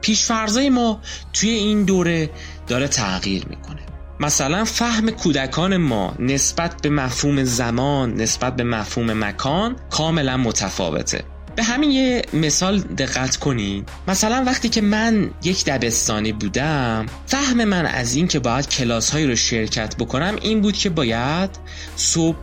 پیشفرزای 0.00 0.70
ما 0.70 1.00
توی 1.32 1.50
این 1.50 1.84
دوره 1.84 2.30
داره 2.66 2.88
تغییر 2.88 3.46
می‌کنه. 3.46 3.80
مثلا 4.20 4.64
فهم 4.64 5.10
کودکان 5.10 5.76
ما 5.76 6.14
نسبت 6.18 6.82
به 6.82 6.90
مفهوم 6.90 7.44
زمان 7.44 8.14
نسبت 8.14 8.56
به 8.56 8.64
مفهوم 8.64 9.24
مکان 9.24 9.76
کاملا 9.90 10.36
متفاوته. 10.36 11.24
به 11.56 11.62
همین 11.62 11.90
یه 11.90 12.22
مثال 12.32 12.78
دقت 12.78 13.36
کنید 13.36 13.88
مثلا 14.08 14.44
وقتی 14.46 14.68
که 14.68 14.80
من 14.80 15.30
یک 15.42 15.64
دبستانی 15.64 16.32
بودم 16.32 17.06
فهم 17.26 17.64
من 17.64 17.86
از 17.86 18.14
این 18.14 18.28
که 18.28 18.38
باید 18.38 18.68
کلاس 18.68 19.10
هایی 19.10 19.26
رو 19.26 19.36
شرکت 19.36 19.96
بکنم 19.96 20.36
این 20.42 20.60
بود 20.60 20.76
که 20.76 20.90
باید 20.90 21.50
صبح 21.96 22.36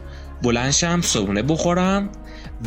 بلنشم 0.44 1.02
صبحونه 1.02 1.42
بخورم 1.42 2.10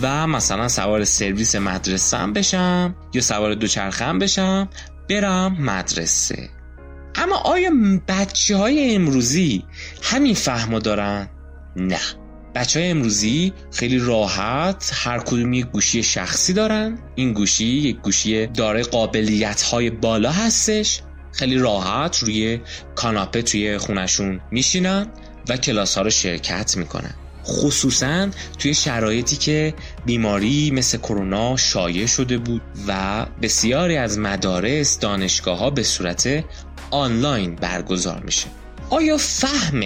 و 0.03 0.27
مثلا 0.27 0.69
سوار 0.69 1.05
سرویس 1.05 1.55
مدرسه 1.57 2.27
بشم 2.27 2.95
یا 3.15 3.21
سوار 3.21 3.55
دوچرخه 3.55 4.13
بشم 4.13 4.69
برم 5.09 5.57
مدرسه. 5.61 6.49
اما 7.15 7.37
آیا 7.37 7.71
بچه 8.09 8.57
های 8.57 8.95
امروزی 8.95 9.65
همین 10.03 10.35
فهمو 10.35 10.79
دارن؟ 10.79 11.29
نه. 11.77 11.99
بچه 12.55 12.81
های 12.81 12.91
امروزی 12.91 13.53
خیلی 13.73 13.99
راحت 13.99 14.91
هر 14.95 15.19
کدوم 15.19 15.53
یک 15.53 15.67
گوشی 15.67 16.03
شخصی 16.03 16.53
دارن. 16.53 16.99
این 17.15 17.33
گوشی 17.33 17.65
یک 17.65 17.97
گوشی 17.97 18.47
داره 18.47 18.83
قابلیت 18.83 19.63
های 19.63 19.91
بالا 19.91 20.33
هستش. 20.33 21.03
خیلی 21.33 21.59
راحت 21.59 22.19
روی 22.19 22.61
کاناپه 22.95 23.43
توی 23.43 23.79
خونشون 23.79 24.41
میشینن 24.51 25.07
و 25.49 25.57
کلاس 25.57 25.95
ها 25.95 26.03
رو 26.03 26.11
شرکت 26.11 26.77
می‌کنن. 26.77 27.15
خصوصا 27.51 28.29
توی 28.59 28.75
شرایطی 28.75 29.37
که 29.37 29.75
بیماری 30.07 30.71
مثل 30.71 30.99
کرونا 30.99 31.57
شایع 31.57 32.07
شده 32.07 32.39
بود 32.39 32.63
و 32.89 33.27
بسیاری 33.43 33.97
از 33.97 34.19
مدارس 34.19 34.99
دانشگاه 34.99 35.59
ها 35.59 35.71
به 35.71 35.83
صورت 35.83 36.45
آنلاین 36.91 37.55
برگزار 37.55 38.21
میشه. 38.21 38.47
آیا 38.91 39.17
فهم 39.17 39.81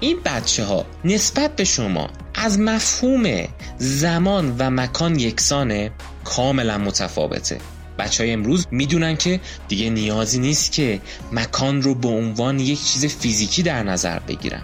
این 0.00 0.16
بچه 0.24 0.64
ها 0.64 0.86
نسبت 1.04 1.56
به 1.56 1.64
شما 1.64 2.10
از 2.34 2.58
مفهوم 2.58 3.48
زمان 3.78 4.56
و 4.58 4.70
مکان 4.70 5.18
یکسانه؟ 5.18 5.92
کاملا 6.24 6.78
متفاوته. 6.78 7.60
بچه 7.98 8.24
های 8.24 8.32
امروز 8.32 8.66
می‌دونن 8.70 9.16
که 9.16 9.40
دیگه 9.68 9.90
نیازی 9.90 10.38
نیست 10.38 10.72
که 10.72 11.00
مکان 11.32 11.82
رو 11.82 11.94
به 11.94 12.08
عنوان 12.08 12.60
یک 12.60 12.84
چیز 12.84 13.06
فیزیکی 13.06 13.62
در 13.62 13.82
نظر 13.82 14.18
بگیرن. 14.18 14.62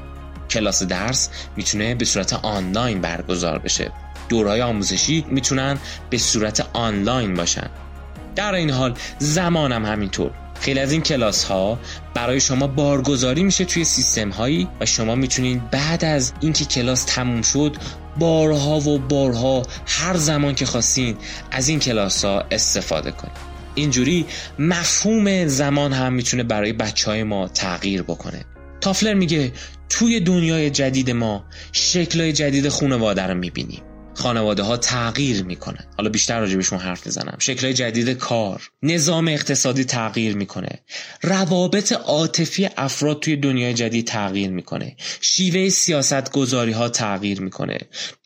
کلاس 0.51 0.83
درس 0.83 1.31
می‌تونه 1.57 1.95
به 1.95 2.05
صورت 2.05 2.33
آنلاین 2.33 3.01
برگزار 3.01 3.59
بشه. 3.59 3.93
دورهای 4.29 4.63
آموزشی 4.63 5.25
می‌تونن 5.29 5.79
به 6.11 6.19
صورت 6.19 6.67
آنلاین 6.73 7.35
باشن. 7.35 7.71
در 8.37 8.55
این 8.55 8.71
حال 8.71 8.95
زمانم 9.19 9.87
همینطور. 9.87 10.31
خیلی 10.61 10.81
از 10.81 10.93
این 10.93 11.03
کلاس 11.03 11.45
ها 11.45 11.79
برای 12.15 12.41
شما 12.41 12.67
بارگذاری 12.67 13.43
میشه 13.43 13.65
توی 13.65 13.85
سیستم 13.85 14.31
هایی 14.31 14.69
و 14.81 14.87
شما 14.87 15.15
می‌تونید 15.15 15.71
بعد 15.71 16.05
از 16.05 16.33
اینکه 16.41 16.65
کلاس 16.65 17.05
تموم 17.05 17.43
شد 17.43 17.77
بارها 18.19 18.81
و 18.81 18.99
بارها 18.99 19.63
هر 19.87 20.17
زمان 20.17 20.55
که 20.55 20.67
خواستین 20.67 21.17
از 21.51 21.69
این 21.69 21.79
کلاس 21.79 22.25
ها 22.25 22.45
استفاده 22.51 23.11
کنید 23.11 23.37
اینجوری 23.75 24.27
مفهوم 24.59 25.47
زمان 25.47 25.93
هم 25.93 26.13
می‌تونه 26.13 26.43
برای 26.43 26.73
بچه 26.73 27.11
های 27.11 27.23
ما 27.23 27.49
تغییر 27.49 28.03
بکنه. 28.03 28.45
تافلر 28.81 29.15
میگه 29.15 29.53
توی 29.91 30.21
دنیای 30.21 30.71
جدید 30.71 31.11
ما 31.11 31.45
شکلهای 31.73 32.33
جدید 32.33 32.69
خانواده 32.69 33.23
رو 33.23 33.35
می‌بینیم. 33.35 33.83
خانواده 34.15 34.63
ها 34.63 34.77
تغییر 34.77 35.45
می‌کنن. 35.45 35.85
حالا 35.97 36.11
بیشتر 36.11 36.41
راجبشون 36.41 36.79
حرف 36.79 37.07
می‌زنم 37.07 37.37
شکل 37.39 37.73
جدید 37.73 38.11
کار 38.11 38.63
نظام 38.83 39.29
اقتصادی 39.29 39.85
تغییر 39.85 40.37
می‌کنه. 40.37 40.69
روابط 41.23 41.93
عاطفی 41.93 42.69
افراد 42.77 43.21
توی 43.21 43.37
دنیای 43.37 43.75
جدید 43.75 44.07
تغییر 44.07 44.51
می‌کنه. 44.51 44.97
شیوه 45.21 45.69
سیاست 45.69 46.33
گذاری 46.33 46.73
ها 46.73 46.89
تغییر 46.89 47.41
می‌کنه. 47.41 47.79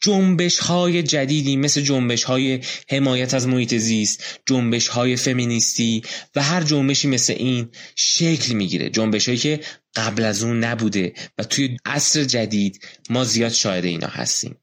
جنبش 0.02 0.58
های 0.58 1.02
جدیدی 1.02 1.56
مثل 1.56 1.80
جنبش 1.80 2.24
های 2.24 2.60
حمایت 2.90 3.34
از 3.34 3.48
محیط 3.48 3.74
زیست 3.74 4.24
جنبش 4.46 4.88
های 4.88 5.16
فمینیستی 5.16 6.02
و 6.36 6.42
هر 6.42 6.62
جنبشی 6.62 7.08
مثل 7.08 7.32
این 7.32 7.68
شکل 7.96 8.52
می‌گیره. 8.54 8.90
جنبش 8.90 9.28
هایی 9.28 9.38
که 9.38 9.60
قبل 9.94 10.24
از 10.24 10.42
اون 10.42 10.64
نبوده 10.64 11.14
و 11.38 11.44
توی 11.44 11.76
عصر 11.84 12.24
جدید 12.24 12.86
ما 13.10 13.24
زیاد 13.24 13.52
شاهد 13.52 13.84
اینا 13.84 14.08
هستیم. 14.08 14.56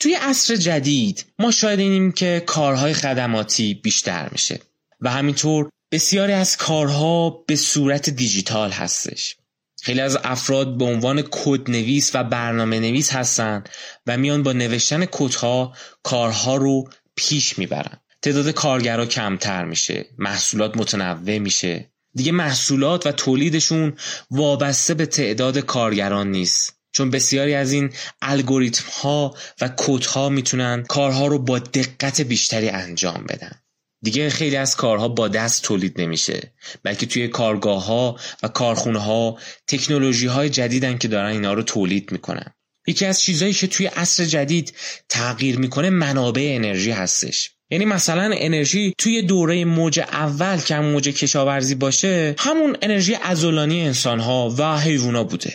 توی 0.00 0.14
عصر 0.14 0.56
جدید 0.56 1.26
ما 1.38 1.50
شاهد 1.50 2.14
که 2.14 2.42
کارهای 2.46 2.94
خدماتی 2.94 3.74
بیشتر 3.74 4.28
میشه 4.32 4.60
و 5.00 5.10
همینطور 5.10 5.70
بسیاری 5.92 6.32
از 6.32 6.56
کارها 6.56 7.30
به 7.30 7.56
صورت 7.56 8.10
دیجیتال 8.10 8.70
هستش. 8.70 9.36
خیلی 9.82 10.00
از 10.00 10.18
افراد 10.24 10.78
به 10.78 10.84
عنوان 10.84 11.22
کدنویس 11.30 12.10
و 12.14 12.24
برنامه 12.24 12.80
نویس 12.80 13.12
هستن 13.12 13.64
و 14.06 14.16
میان 14.16 14.42
با 14.42 14.52
نوشتن 14.52 15.04
کدها 15.04 15.76
کارها 16.02 16.56
رو 16.56 16.88
پیش 17.16 17.58
می‌برن. 17.58 18.00
تعداد 18.22 18.50
کارگرها 18.50 19.06
کمتر 19.06 19.64
میشه 19.64 20.06
محصولات 20.18 20.76
متنوع 20.76 21.38
میشه. 21.38 21.90
دیگه 22.16 22.32
محصولات 22.32 23.06
و 23.06 23.12
تولیدشون 23.12 23.96
وابسته 24.30 24.94
به 24.94 25.06
تعداد 25.06 25.58
کارگران 25.58 26.30
نیست. 26.30 26.76
چون 26.92 27.10
بسیاری 27.10 27.54
از 27.54 27.72
این 27.72 27.92
الگوریتم 28.22 28.84
ها 29.02 29.34
و 29.60 29.70
کد 29.76 30.04
ها 30.04 30.28
می‌تونن 30.28 30.84
کارها 30.88 31.26
رو 31.26 31.38
با 31.38 31.58
دقت 31.58 32.20
بیشتری 32.20 32.68
انجام 32.68 33.24
بدن. 33.28 33.52
دیگه 34.04 34.30
خیلی 34.30 34.56
از 34.56 34.76
کارها 34.76 35.08
با 35.08 35.28
دست 35.28 35.62
تولید 35.62 36.00
نمیشه. 36.00 36.52
بلکه 36.82 37.06
توی 37.06 37.28
کارگاه 37.28 37.84
ها 37.84 38.18
و 38.42 38.48
کارخونه 38.48 38.98
ها 38.98 39.38
تکنولوژی 39.66 40.26
های 40.26 40.50
جدیدن 40.50 40.98
که 40.98 41.08
دارن 41.08 41.30
اینا 41.30 41.52
رو 41.52 41.62
تولید 41.62 42.12
می‌کنن. 42.12 42.54
یکی 42.86 43.06
از 43.06 43.20
چیزهایی 43.20 43.54
که 43.54 43.66
توی 43.66 43.86
عصر 43.86 44.24
جدید 44.24 44.74
تغییر 45.08 45.58
می‌کنه 45.58 45.90
منابع 45.90 46.52
انرژی 46.54 46.90
هستش. 46.90 47.55
یعنی 47.70 47.84
مثلا 47.84 48.30
انرژی 48.34 48.94
توی 48.98 49.22
دوره 49.22 49.64
موج 49.64 50.00
اول 50.00 50.56
که 50.56 50.76
موج 50.76 51.08
کشاورزی 51.08 51.74
باشه 51.74 52.34
همون 52.38 52.76
انرژی 52.82 53.14
ازولانی 53.14 53.82
انسان 53.82 54.20
ها 54.20 54.54
و 54.58 54.78
حیوونا 54.78 55.24
بوده. 55.24 55.54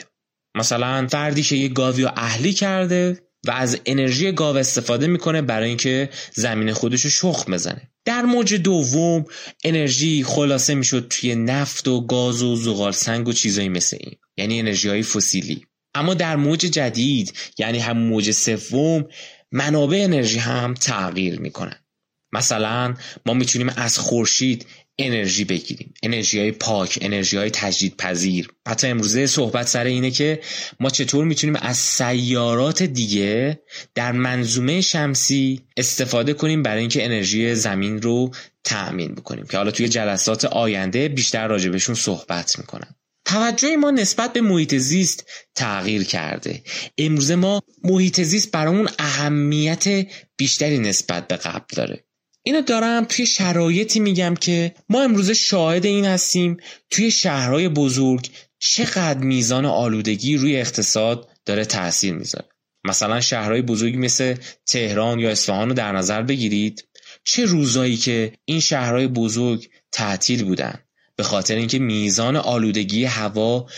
مثلا 0.57 1.07
فردی 1.07 1.43
که 1.43 1.55
یه 1.55 1.67
گاوی 1.67 2.03
رو 2.03 2.11
اهلی 2.17 2.53
کرده 2.53 3.21
و 3.47 3.51
از 3.51 3.79
انرژی 3.85 4.31
گاو 4.31 4.57
استفاده 4.57 5.07
می‌کنه 5.07 5.41
برای 5.41 5.67
اینکه 5.67 6.09
زمین 6.33 6.73
خودش 6.73 7.01
رو 7.01 7.09
شخم 7.09 7.51
بزنه. 7.51 7.91
در 8.05 8.21
موج 8.21 8.53
دوم 8.53 9.25
انرژی 9.63 10.23
خلاصه 10.23 10.75
می‌شد 10.75 11.07
توی 11.09 11.35
نفت 11.35 11.87
و 11.87 12.05
گاز 12.07 12.43
و 12.43 12.55
زغال 12.55 12.91
سنگ 12.91 13.27
و 13.27 13.33
چیزایی 13.33 13.69
مثل 13.69 13.97
این. 13.99 14.15
یعنی 14.37 14.59
انرژی 14.59 14.89
های 14.89 15.03
فسیلی. 15.03 15.65
اما 15.95 16.13
در 16.13 16.35
موج 16.35 16.59
جدید 16.59 17.33
یعنی 17.57 17.79
هم 17.79 17.97
موج 17.97 18.31
سوم 18.31 19.05
منابع 19.51 19.97
انرژی 20.03 20.39
هم 20.39 20.73
تغییر 20.73 21.39
می‌کنن. 21.39 21.80
مثلا 22.33 22.95
ما 23.25 23.33
می‌تونیم 23.33 23.69
از 23.69 23.97
خورشید 23.97 24.65
انرژی 24.99 25.45
بگیریم. 25.45 25.93
انرژی 26.03 26.39
های 26.39 26.51
پاک 26.51 26.99
انرژی 27.01 27.37
های 27.37 27.49
تجدید 27.49 27.97
پذیر 27.97 28.49
حتی 28.67 28.87
امروزه 28.87 29.27
صحبت 29.27 29.67
سر 29.67 29.83
اینه 29.83 30.11
که 30.11 30.41
ما 30.79 30.89
چطور 30.89 31.25
می‌تونیم 31.25 31.55
از 31.55 31.77
سیارات 31.77 32.83
دیگه 32.83 33.61
در 33.95 34.11
منظومه 34.11 34.81
شمسی 34.81 35.61
استفاده 35.77 36.33
کنیم 36.33 36.63
برای 36.63 36.79
اینکه 36.79 37.05
انرژی 37.05 37.55
زمین 37.55 38.01
رو 38.01 38.31
تأمین 38.63 39.15
بکنیم. 39.15 39.45
که 39.45 39.57
حالا 39.57 39.71
توی 39.71 39.89
جلسات 39.89 40.45
آینده 40.45 41.07
بیشتر 41.07 41.47
راجبشون 41.47 41.95
صحبت 41.95 42.59
می‌کنم. 42.59 42.95
توجه 43.25 43.75
ما 43.75 43.91
نسبت 43.91 44.33
به 44.33 44.41
محیط 44.41 44.75
زیست 44.75 45.29
تغییر 45.55 46.03
کرده. 46.03 46.63
امروزه 46.97 47.35
ما 47.35 47.61
محیط 47.83 48.21
زیست 48.21 48.51
برامون 48.51 48.89
اهمیت 48.99 50.07
بیشتری 50.37 50.79
نسبت 50.79 51.27
به 51.27 51.35
قبل 51.35 51.75
داره. 51.75 52.03
اینو 52.43 52.61
دارم 52.61 53.05
توی 53.05 53.25
شرایطی 53.25 53.99
میگم 53.99 54.35
که 54.35 54.75
ما 54.89 55.01
امروزه 55.01 55.33
شاهد 55.33 55.85
این 55.85 56.05
هستیم 56.05 56.57
توی 56.89 57.11
شهرهای 57.11 57.69
بزرگ 57.69 58.29
چقدر 58.59 59.19
میزان 59.19 59.65
آلودگی 59.65 60.37
روی 60.37 60.57
اقتصاد 60.57 61.29
داره 61.45 61.65
تاثیر 61.65 62.13
می‌ذاره. 62.13 62.45
مثلا 62.83 63.21
شهرهای 63.21 63.61
بزرگی 63.61 63.97
مثل 63.97 64.35
تهران 64.65 65.19
یا 65.19 65.29
اصفهان 65.29 65.69
رو 65.69 65.73
در 65.73 65.91
نظر 65.91 66.21
بگیرید. 66.21 66.87
چه 67.23 67.45
روزایی 67.45 67.97
که 67.97 68.33
این 68.45 68.59
شهرهای 68.59 69.07
بزرگ 69.07 69.69
تعطیل 69.91 70.43
بودن 70.43 70.79
به 71.15 71.23
خاطر 71.23 71.55
اینکه 71.55 71.79
میزان 71.79 72.35
آلودگی 72.35 73.05
هوا 73.05 73.69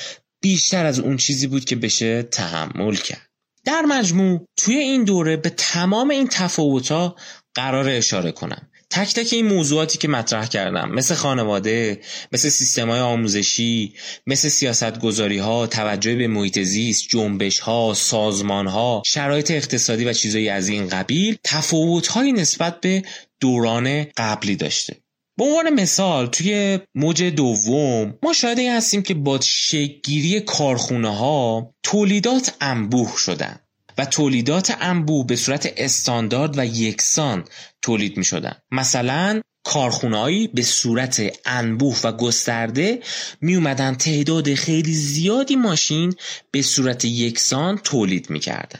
بیشتر 0.41 0.85
از 0.85 0.99
اون 0.99 1.17
چیزی 1.17 1.47
بود 1.47 1.65
که 1.65 1.75
بشه 1.75 2.23
تحمل 2.23 2.95
کرد. 2.95 3.29
در 3.65 3.81
مجموع 3.81 4.47
توی 4.57 4.77
این 4.77 5.03
دوره 5.03 5.37
به 5.37 5.49
تمام 5.49 6.09
این 6.09 6.27
تفاوتها 6.27 7.15
قرار 7.55 7.89
اشاره 7.89 8.31
کنم. 8.31 8.69
تک 8.93 9.13
تک 9.13 9.33
این 9.33 9.45
موضوعاتی 9.45 9.97
که 9.97 10.07
مطرح 10.07 10.47
کردم 10.47 10.91
مثل 10.91 11.15
خانواده 11.15 12.01
مثل 12.31 12.49
سیستم 12.49 12.89
های 12.89 12.99
آموزشی 12.99 13.93
مثل 14.27 14.49
سیاست 14.49 14.99
گذاری 14.99 15.37
ها 15.37 15.67
توجه 15.67 16.15
به 16.15 16.27
محیط 16.27 16.59
زیست 16.59 17.07
جنبش 17.09 17.59
ها 17.59 17.93
سازمان 17.95 18.67
ها 18.67 19.03
شرایط 19.05 19.51
اقتصادی 19.51 20.05
و 20.05 20.13
چیزایی 20.13 20.49
از 20.49 20.67
این 20.67 20.87
قبیل 20.87 21.37
تفاوت 21.43 22.07
های 22.07 22.31
نسبت 22.31 22.81
به 22.81 23.03
دوران 23.39 24.03
قبلی 24.17 24.55
داشته. 24.55 24.95
به 25.37 25.43
عنوان 25.43 25.69
مثال 25.69 26.27
توی 26.27 26.79
موج 26.95 27.23
دوم 27.23 28.17
ما 28.23 28.33
شاید 28.33 28.59
این 28.59 28.71
هستیم 28.71 29.01
که 29.01 29.13
با 29.13 29.39
شگیری 29.41 30.39
کارخونه 30.39 31.17
ها 31.17 31.73
تولیدات 31.83 32.55
انبوه 32.61 33.13
شدن. 33.17 33.59
و 33.97 34.05
تولیدات 34.05 34.77
انبوه 34.79 35.27
به 35.27 35.35
صورت 35.35 35.73
استاندارد 35.77 36.57
و 36.57 36.65
یکسان 36.65 37.43
تولید 37.81 38.17
می 38.17 38.23
شدن 38.23 38.55
مثلا 38.71 39.41
کارخونهایی 39.63 40.47
به 40.47 40.61
صورت 40.61 41.21
انبوه 41.45 41.99
و 42.03 42.11
گسترده 42.11 42.99
می 43.41 43.55
اومدن 43.55 43.95
تعداد 43.95 44.53
خیلی 44.53 44.93
زیادی 44.93 45.55
ماشین 45.55 46.13
به 46.51 46.61
صورت 46.61 47.05
یکسان 47.05 47.77
تولید 47.77 48.29
می 48.29 48.39
کردن. 48.39 48.79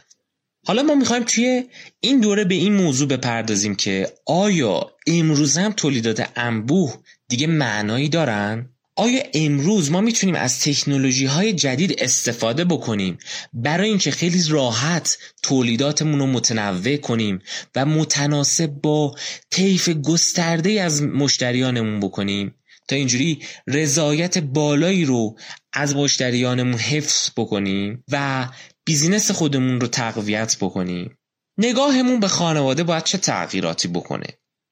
حالا 0.66 0.84
ما 0.84 0.96
می‌خوایم 0.96 1.24
توی 1.24 1.64
این 2.00 2.20
دوره 2.20 2.44
به 2.44 2.56
این 2.56 2.74
موضوع 2.74 3.08
بپردازیم 3.08 3.76
که 3.76 4.14
آیا 4.26 4.92
امروز 5.08 5.58
هم 5.58 5.72
تولیدات 5.72 6.30
انبوه 6.36 6.94
دیگه 7.28 7.48
معنایی 7.48 8.10
دارن؟ 8.10 8.73
آیا 8.96 9.24
امروز 9.34 9.92
ما 9.92 10.02
می‌تونیم 10.02 10.36
از 10.36 10.60
تکنولوژی 10.60 11.26
های 11.26 11.54
جدید 11.54 11.96
استفاده 12.04 12.66
بکنیم؟ 12.66 13.18
برای 13.54 13.90
اینکه 13.90 14.12
خیلی 14.12 14.44
راحت 14.50 15.18
تولیداتمون 15.44 16.20
رو 16.20 16.26
متنوع 16.26 16.98
کنیم 16.98 17.40
و 17.76 17.86
متناسب 17.86 18.68
با 18.68 19.16
طیف 19.50 19.90
گسترده 19.90 20.82
از 20.82 21.04
مشتریانمون 21.04 22.00
بکنیم؟ 22.00 22.56
تا 22.88 22.96
اینجوری 22.96 23.40
رضایت 23.68 24.38
بالایی 24.38 25.06
رو 25.06 25.38
از 25.74 25.96
مشتریانمون 25.96 26.80
حفظ 26.80 27.30
بکنیم 27.38 28.04
و 28.12 28.48
بیزینس 28.86 29.32
خودمون 29.32 29.82
رو 29.82 29.88
تقویت 29.88 30.58
بکنیم. 30.62 31.18
نگاهمون 31.58 32.20
به 32.20 32.28
خانواده 32.28 32.84
باید 32.84 33.04
چه 33.04 33.18
تغییراتی 33.18 33.88
بکنه؟ 33.88 34.28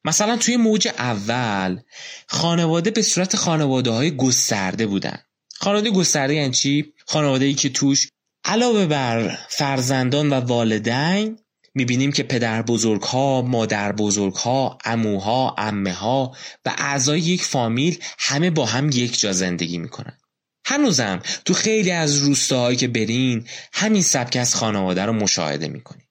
مثلا 0.05 0.37
توی 0.37 0.57
موج 0.57 0.87
اول 0.87 1.79
خانواده 2.27 2.91
به 2.91 3.01
صورت 3.01 3.35
خانواده 3.35 3.91
های 3.91 4.15
گسترده 4.15 4.87
بودن 4.87 5.19
خانواده 5.53 5.91
گسترده 5.91 6.35
یعنی 6.35 6.51
چی؟ 6.51 6.93
خانواده 7.05 7.45
ای 7.45 7.53
که 7.53 7.69
توش 7.69 8.09
علاوه 8.45 8.85
بر 8.85 9.37
فرزندان 9.49 10.29
و 10.29 10.33
والدین 10.33 11.39
می‌بینیم 11.75 12.11
که 12.11 12.23
پدر 12.23 12.61
بزرگ 12.61 13.01
ها، 13.01 13.41
مادر 13.41 13.91
بزرگ 13.91 14.33
ها، 14.33 14.77
اموها، 14.85 15.55
امه 15.57 15.93
ها 15.93 16.35
و 16.65 16.75
اعضای 16.77 17.19
یک 17.19 17.43
فامیل 17.43 17.99
همه 18.19 18.49
با 18.49 18.65
هم 18.65 18.89
یک 18.89 19.19
جا 19.19 19.31
زندگی 19.31 19.77
می‌کنن. 19.77 20.17
هنوزم 20.65 21.19
تو 21.45 21.53
خیلی 21.53 21.91
از 21.91 22.17
روستاهایی 22.17 22.77
که 22.77 22.87
برین 22.87 23.47
همین 23.73 24.03
سبک 24.03 24.35
از 24.35 24.55
خانواده 24.55 25.05
رو 25.05 25.13
مشاهده 25.13 25.67
می‌کنیم. 25.67 26.07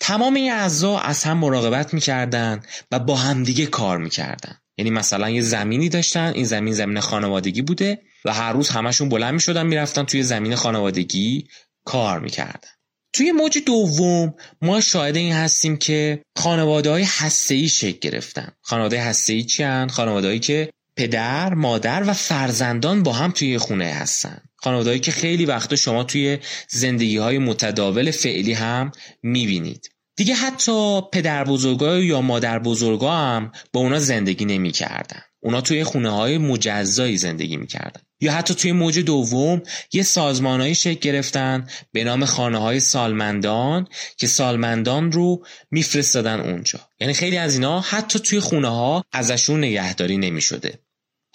تمام 0.00 0.34
این 0.34 0.52
اعضا 0.52 0.98
از 0.98 1.24
هم 1.24 1.38
مراقبت 1.38 1.94
می‌کردن 1.94 2.62
و 2.90 2.98
با 2.98 3.16
همدیگه 3.16 3.66
کار 3.66 3.98
می‌کردن. 3.98 4.58
یعنی 4.78 4.90
مثلا 4.90 5.30
یه 5.30 5.42
زمینی 5.42 5.88
داشتن 5.88 6.32
این 6.34 6.44
زمین 6.44 6.74
زمین 6.74 7.00
خانوادگی 7.00 7.62
بوده 7.62 8.02
و 8.24 8.32
هر 8.32 8.52
روز 8.52 8.68
همشون 8.68 9.08
بلند 9.08 9.34
می‌شدن 9.34 9.66
می‌رفتن 9.66 10.04
توی 10.04 10.22
زمین 10.22 10.54
خانوادگی 10.54 11.48
کار 11.84 12.20
می‌کردن. 12.20 12.68
توی 13.12 13.32
موج 13.32 13.58
دوم 13.66 14.34
ما 14.62 14.80
شاهد 14.80 15.16
این 15.16 15.32
هستیم 15.32 15.76
که 15.76 16.22
خانواده 16.38 16.90
های 16.90 17.04
هسته 17.08 17.66
شکل 17.66 17.98
گرفتن. 17.98 18.52
خانواده 18.62 19.02
هسته 19.02 19.32
ای 19.32 19.44
چی 19.44 19.86
خانواده 19.90 20.38
که 20.38 20.70
پدر، 20.96 21.54
مادر 21.54 22.04
و 22.06 22.12
فرزندان 22.12 23.02
با 23.02 23.12
هم 23.12 23.30
توی 23.30 23.58
خونه 23.58 23.84
هستن. 23.84 24.40
خانوادهایی 24.56 25.00
که 25.00 25.12
خیلی 25.12 25.44
وقتا 25.44 25.76
شما 25.76 26.04
توی 26.04 26.38
زندگی 26.68 27.16
های 27.16 27.38
متداول 27.38 28.10
فعلی 28.10 28.52
هم 28.52 28.92
می‌بینید. 29.22 29.90
دیگه 30.16 30.34
حتی 30.34 31.00
پدر 31.12 31.44
بزرگا 31.44 31.98
یا 31.98 32.20
مادر 32.20 32.58
بزرگا 32.58 33.12
هم 33.12 33.52
با 33.72 33.80
اونا 33.80 33.98
زندگی 33.98 34.44
نمی‌کردن. 34.44 35.20
اونا 35.40 35.60
توی 35.60 35.84
خونه 35.84 36.10
های 36.10 36.38
مجزایی 36.38 37.16
زندگی 37.16 37.56
می‌کردن. 37.56 38.00
یا 38.20 38.32
حتی 38.32 38.54
توی 38.54 38.72
موج 38.72 38.98
دوم 38.98 39.62
یه 39.92 40.02
سازمانهایی 40.02 40.74
شکل 40.74 41.00
گرفتن 41.00 41.66
به 41.92 42.04
نام 42.04 42.24
خانه 42.24 42.58
های 42.58 42.80
سالمندان 42.80 43.88
که 44.16 44.26
سالمندان 44.26 45.12
رو 45.12 45.44
میفرستادن 45.70 46.40
اونجا. 46.40 46.80
یعنی 47.00 47.12
خیلی 47.12 47.36
از 47.36 47.54
اینا 47.54 47.80
حتی 47.80 48.18
توی 48.18 48.40
خونه 48.40 48.68
ها 48.68 49.04
ازشون 49.12 49.58
نگهداری 49.58 50.16
نمی‌شده. 50.16 50.78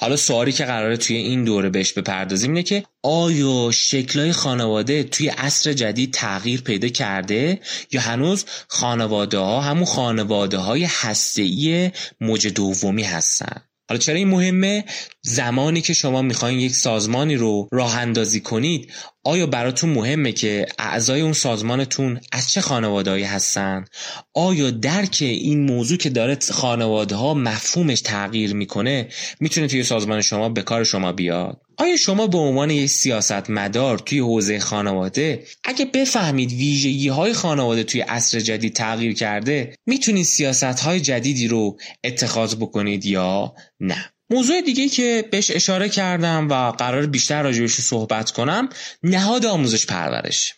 حالا 0.01 0.15
سوالی 0.15 0.51
که 0.51 0.65
قراره 0.65 0.97
توی 0.97 1.15
این 1.15 1.43
دوره 1.43 1.69
بهش 1.69 1.93
بپردازیم 1.93 2.49
اینه 2.51 2.63
که 2.63 2.83
آیا 3.03 3.71
شکلای 3.71 4.31
خانواده 4.31 5.03
توی 5.03 5.27
عصر 5.27 5.73
جدید 5.73 6.13
تغییر 6.13 6.61
پیدا 6.61 6.87
کرده 6.87 7.59
یا 7.91 8.01
هنوز 8.01 8.45
خانواده 8.67 9.37
ها 9.37 9.61
همون 9.61 9.85
خانواده 9.85 10.57
های 10.57 10.83
هسته 10.83 11.91
موج 12.21 12.47
دومی 12.47 13.03
هستن؟ 13.03 13.61
حالا 13.89 13.99
چرا 13.99 14.15
این 14.15 14.27
مهمه؟ 14.27 14.85
زمانی 15.21 15.81
که 15.81 15.93
شما 15.93 16.21
می‌خواین 16.21 16.59
یک 16.59 16.75
سازمانی 16.75 17.35
رو 17.35 17.67
راه 17.71 17.97
اندازی 17.97 18.41
کنید 18.41 18.93
آیا 19.23 19.45
براتون 19.45 19.89
مهمه 19.89 20.31
که 20.31 20.65
اعضای 20.79 21.21
اون 21.21 21.33
سازمانتون 21.33 22.19
از 22.31 22.51
چه 22.51 22.61
خانواده 22.61 23.27
هستن؟ 23.27 23.85
آیا 24.33 24.71
درک 24.71 25.17
این 25.21 25.65
موضوع 25.65 25.97
که 25.97 26.09
داره 26.09 26.37
خانواده 26.51 27.15
ها 27.15 27.33
مفهومش 27.33 28.01
تغییر 28.01 28.53
می‌کنه 28.53 29.07
می‌تونه 29.39 29.67
توی 29.67 29.83
سازمان 29.83 30.21
شما 30.21 30.49
به 30.49 30.61
کار 30.61 30.83
شما 30.83 31.11
بیاد؟ 31.11 31.61
آیا 31.77 31.97
شما 31.97 32.27
به 32.27 32.37
عنوان 32.37 32.69
یک 32.69 32.89
سیاست 32.89 33.49
مدار 33.49 33.99
توی 33.99 34.19
حوزه 34.19 34.59
خانواده 34.59 35.43
اگه 35.63 35.85
بفهمید 35.85 36.51
ویژگی 36.51 37.07
های 37.07 37.33
خانواده 37.33 37.83
توی 37.83 38.01
عصر 38.01 38.39
جدید 38.39 38.73
تغییر 38.73 39.13
کرده 39.13 39.75
می‌تونید 39.85 40.25
سیاست 40.25 40.63
های 40.63 40.99
جدیدی 40.99 41.47
رو 41.47 41.77
اتخاذ 42.03 42.55
بکنید 42.55 43.05
یا 43.05 43.53
نه؟ 43.79 44.11
موضوع 44.31 44.61
دیگه 44.61 44.89
که 44.89 45.27
بهش 45.31 45.51
اشاره 45.51 45.89
کردم 45.89 46.49
و 46.49 46.71
قرار 46.71 47.05
بیشتر 47.05 47.43
راجبش 47.43 47.73
صحبت 47.73 48.31
کنم 48.31 48.69
نهاد 49.03 49.45
آموزش 49.45 49.85
پرورش. 49.85 50.53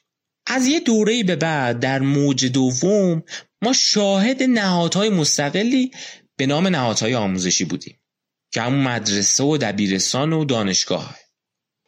از 0.48 0.68
یه 0.68 0.80
دوره 0.80 1.24
به 1.24 1.36
بعد 1.36 1.80
در 1.80 2.00
موج 2.00 2.46
دوم 2.46 3.24
ما 3.62 3.74
شاهد 3.74 4.44
نهادهای 4.44 5.10
مستقلی 5.10 5.92
به 6.38 6.46
نام 6.46 6.68
نهادهای 6.68 7.16
آموزشی 7.16 7.66
بودیم 7.66 8.00
که 8.52 8.62
همون 8.62 8.84
مدرسه 8.84 9.44
و 9.44 9.58
دبیرستان 9.58 10.34
و 10.34 10.46
دانشگاه. 10.46 11.16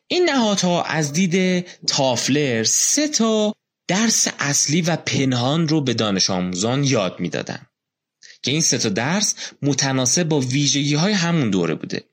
این 0.08 0.30
نهادها 0.30 0.84
از 0.84 1.14
دید 1.14 1.66
تافلر 1.88 2.64
سه 2.64 3.08
تا 3.08 3.54
درس 3.88 4.28
اصلی 4.40 4.82
و 4.82 4.96
پنهان 4.96 5.68
رو 5.68 5.82
به 5.82 5.94
دانش 5.94 6.30
آموزان 6.30 6.84
یاد 6.84 7.20
می‌دادن. 7.20 7.68
که 8.46 8.52
این 8.52 8.62
سه 8.62 8.78
تا 8.78 8.90
درس 8.90 9.36
متناسب 9.62 10.24
با 10.24 10.40
ویژگی 10.40 10.96
های 10.96 11.14
همون 11.14 11.50
دوره 11.50 11.76
بوده. 11.76 12.04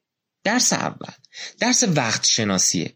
درس 0.44 0.72
اول 0.72 1.12
درس 1.60 1.84
وقت 1.88 2.26
شناسیه 2.26 2.94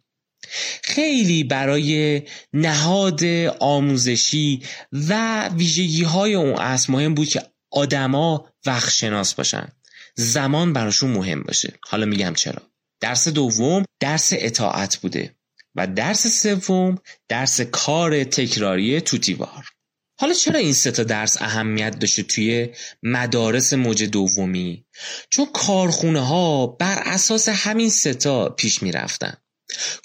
خیلی 0.82 1.44
برای 1.44 2.22
نهاد 2.52 3.24
آموزشی 3.60 4.62
و 4.92 5.48
ویژگی 5.48 6.02
های 6.02 6.34
اون 6.34 6.52
اصل 6.52 6.92
مهم 6.92 7.14
بود 7.14 7.28
که 7.28 7.42
آدما 7.70 8.52
وقت 8.66 8.90
شناس 8.90 9.34
باشن. 9.34 9.68
زمان 10.14 10.72
براشون 10.72 11.10
مهم 11.10 11.42
باشه. 11.42 11.72
حالا 11.88 12.06
میگم 12.06 12.34
چرا. 12.34 12.62
درس 13.00 13.28
دوم 13.28 13.84
درس 14.00 14.30
اطاعت 14.32 14.96
بوده. 14.96 15.36
و 15.74 15.86
درس 15.86 16.26
سوم 16.26 16.98
درس 17.28 17.60
کار 17.60 18.24
تکراری 18.24 19.00
توتیوار 19.00 19.75
حالا 20.18 20.34
چرا 20.34 20.58
این 20.58 20.72
سه 20.72 20.90
تا 20.90 21.02
درس 21.02 21.42
اهمیت 21.42 21.98
داشته 21.98 22.22
توی 22.22 22.68
مدارس 23.02 23.72
موج 23.72 24.04
دومی؟ 24.04 24.86
چون 25.30 25.46
کارخونه 25.54 26.20
ها 26.20 26.66
بر 26.66 27.02
اساس 27.04 27.48
همین 27.48 27.90
سه 27.90 28.14
تا 28.14 28.48
پیش 28.48 28.82
می‌رفتن. 28.82 29.36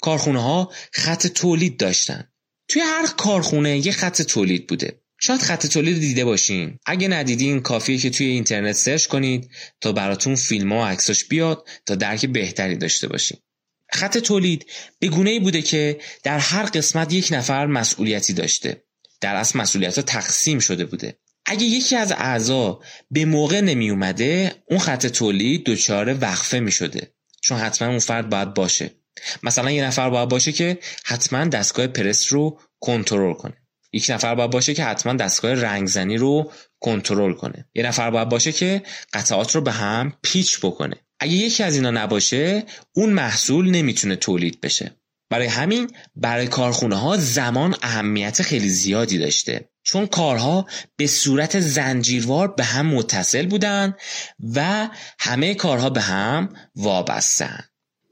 کارخونه 0.00 0.42
ها 0.42 0.72
خط 0.92 1.26
تولید 1.26 1.76
داشتن. 1.76 2.28
توی 2.68 2.82
هر 2.82 3.06
کارخونه 3.06 3.86
یه 3.86 3.92
خط 3.92 4.22
تولید 4.22 4.66
بوده. 4.66 5.02
شاید 5.20 5.40
خط 5.40 5.66
تولید 5.66 6.00
دیده 6.00 6.24
باشین. 6.24 6.78
اگه 6.86 7.08
ندیدین 7.08 7.60
کافیه 7.60 7.98
که 7.98 8.10
توی 8.10 8.26
اینترنت 8.26 8.76
سرچ 8.76 9.06
کنید 9.06 9.50
تا 9.80 9.92
براتون 9.92 10.34
فیلم 10.34 10.72
ها 10.72 10.78
و 10.78 10.84
عکساش 10.84 11.24
بیاد 11.24 11.68
تا 11.86 11.94
درک 11.94 12.26
بهتری 12.26 12.76
داشته 12.76 13.08
باشین. 13.08 13.38
خط 13.92 14.18
تولید 14.18 14.66
به 14.98 15.08
گونه 15.08 15.30
ای 15.30 15.40
بوده 15.40 15.62
که 15.62 16.00
در 16.22 16.38
هر 16.38 16.62
قسمت 16.62 17.12
یک 17.12 17.28
نفر 17.30 17.66
مسئولیتی 17.66 18.32
داشته. 18.32 18.84
در 19.22 19.34
اصل 19.34 19.58
مسئولیت 19.58 19.96
ها 19.96 20.02
تقسیم 20.02 20.58
شده 20.58 20.84
بوده. 20.84 21.18
اگه 21.46 21.64
یکی 21.64 21.96
از 21.96 22.12
اعضا 22.12 22.80
به 23.10 23.24
موقع 23.24 23.60
نمی 23.60 23.90
اومده 23.90 24.52
اون 24.66 24.78
خط 24.78 25.06
تولید 25.06 25.64
دچار 25.64 26.18
وقفه 26.20 26.60
می 26.60 26.72
شده 26.72 27.14
چون 27.40 27.58
حتما 27.58 27.88
اون 27.88 27.98
فرد 27.98 28.30
باید 28.30 28.54
باشه. 28.54 28.90
مثلا 29.42 29.70
یه 29.70 29.84
نفر 29.84 30.10
باید 30.10 30.28
باشه 30.28 30.52
که 30.52 30.78
حتما 31.04 31.44
دستگاه 31.44 31.86
پرس 31.86 32.32
رو 32.32 32.60
کنترل 32.80 33.34
کنه. 33.34 33.56
یک 33.92 34.06
نفر 34.08 34.34
باید 34.34 34.50
باشه 34.50 34.74
که 34.74 34.84
حتما 34.84 35.12
دستگاه 35.12 35.54
رنگزنی 35.54 36.16
رو 36.16 36.52
کنترل 36.80 37.34
کنه. 37.34 37.66
یه 37.74 37.86
نفر 37.86 38.10
باید 38.10 38.28
باشه 38.28 38.52
که 38.52 38.82
قطعات 39.12 39.54
رو 39.54 39.60
به 39.60 39.72
هم 39.72 40.12
پیچ 40.22 40.58
بکنه. 40.60 40.96
اگه 41.20 41.32
یکی 41.32 41.62
از 41.62 41.74
اینا 41.74 41.90
نباشه 41.90 42.64
اون 42.92 43.10
محصول 43.10 43.70
نمی‌تونه 43.70 44.16
تولید 44.16 44.60
بشه. 44.60 45.01
برای 45.32 45.46
همین 45.46 45.90
برای 46.16 46.46
کارخونه 46.46 46.96
ها 46.96 47.16
زمان 47.16 47.76
اهمیت 47.82 48.42
خیلی 48.42 48.68
زیادی 48.68 49.18
داشته. 49.18 49.68
چون 49.82 50.06
کارها 50.06 50.66
به 50.96 51.06
صورت 51.06 51.60
زنجیروار 51.60 52.48
به 52.48 52.64
هم 52.64 52.86
متصل 52.86 53.46
بودن 53.46 53.94
و 54.54 54.88
همه 55.18 55.54
کارها 55.54 55.90
به 55.90 56.00
هم 56.00 56.48
وابستن. 56.76 57.64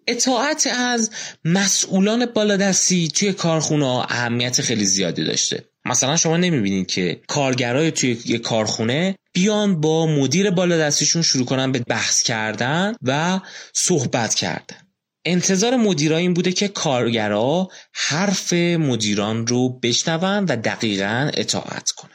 اطاعت 0.06 0.66
از 0.66 1.11
مسئولان 1.44 2.26
بالادستی 2.26 3.09
توی 3.09 3.33
کارخونه 3.33 3.87
ها 3.87 4.04
اهمیت 4.04 4.61
خیلی 4.61 4.85
زیادی 4.85 5.24
داشته. 5.24 5.64
مثلا 5.85 6.16
شما 6.16 6.37
نمی‌بینید 6.37 6.87
که 6.87 7.20
کارگرای 7.28 7.90
توی 7.90 8.18
یه 8.26 8.38
کارخونه 8.38 9.14
بیان 9.33 9.80
با 9.80 10.06
مدیر 10.06 10.50
بالادستیشون 10.50 11.22
شروع 11.22 11.46
کنن 11.46 11.72
به 11.72 11.78
بحث 11.78 12.22
کردن 12.22 12.94
و 13.02 13.40
صحبت 13.74 14.35
کردن. 14.35 14.89
انتظار 15.24 15.76
مدیرا 15.76 16.16
این 16.16 16.35
بوده 16.35 16.52
که 16.52 16.68
کارگرا 16.68 17.68
حرف 17.92 18.52
مدیران 18.52 19.46
رو 19.46 19.68
بشنون 19.68 20.44
و 20.44 20.56
دقیقا 20.56 21.30
اطاعت 21.35 21.90
کنن. 21.90 22.11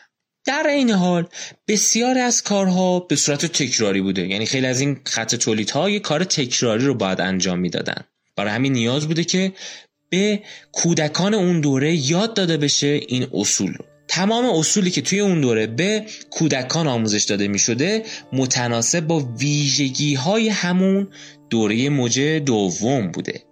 در 0.45 0.67
این 0.67 0.89
حال 0.91 1.27
بسیاری 1.67 2.19
از 2.19 2.43
کارها 2.43 2.99
به 2.99 3.15
صورت 3.15 3.45
تکراری 3.45 4.01
بوده. 4.01 4.27
یعنی 4.27 4.45
خیلی 4.45 4.67
از 4.67 4.79
این 4.79 5.01
خط 5.05 5.35
تولیدها 5.35 5.89
یه 5.89 5.99
کار 5.99 6.23
تکراری 6.23 6.85
رو 6.85 6.93
باید 6.93 7.21
انجام 7.21 7.59
می‌دادن. 7.59 8.03
برای 8.35 8.51
همین 8.51 8.73
نیاز 8.73 9.07
بوده 9.07 9.23
که 9.23 9.53
به 10.09 10.43
کودکان 10.71 11.33
اون 11.33 11.61
دوره 11.61 11.95
یاد 11.95 12.33
داده 12.33 12.57
بشه 12.57 12.87
این 12.87 13.27
اصول 13.33 13.73
رو. 13.73 13.94
تمام 14.07 14.45
اصولی 14.45 14.91
که 14.91 15.01
توی 15.01 15.19
اون 15.19 15.41
دوره 15.41 15.67
به 15.67 16.05
کودکان 16.29 16.87
آموزش 16.87 17.23
داده 17.23 17.47
می 17.47 17.59
شده 17.59 18.03
متناسب 18.33 18.99
با 18.99 19.19
ویژگی 19.19 20.15
های 20.15 20.49
همون 20.49 21.07
دوره 21.49 21.89
موج 21.89 22.19
دوم 22.19 23.11
بوده. 23.11 23.43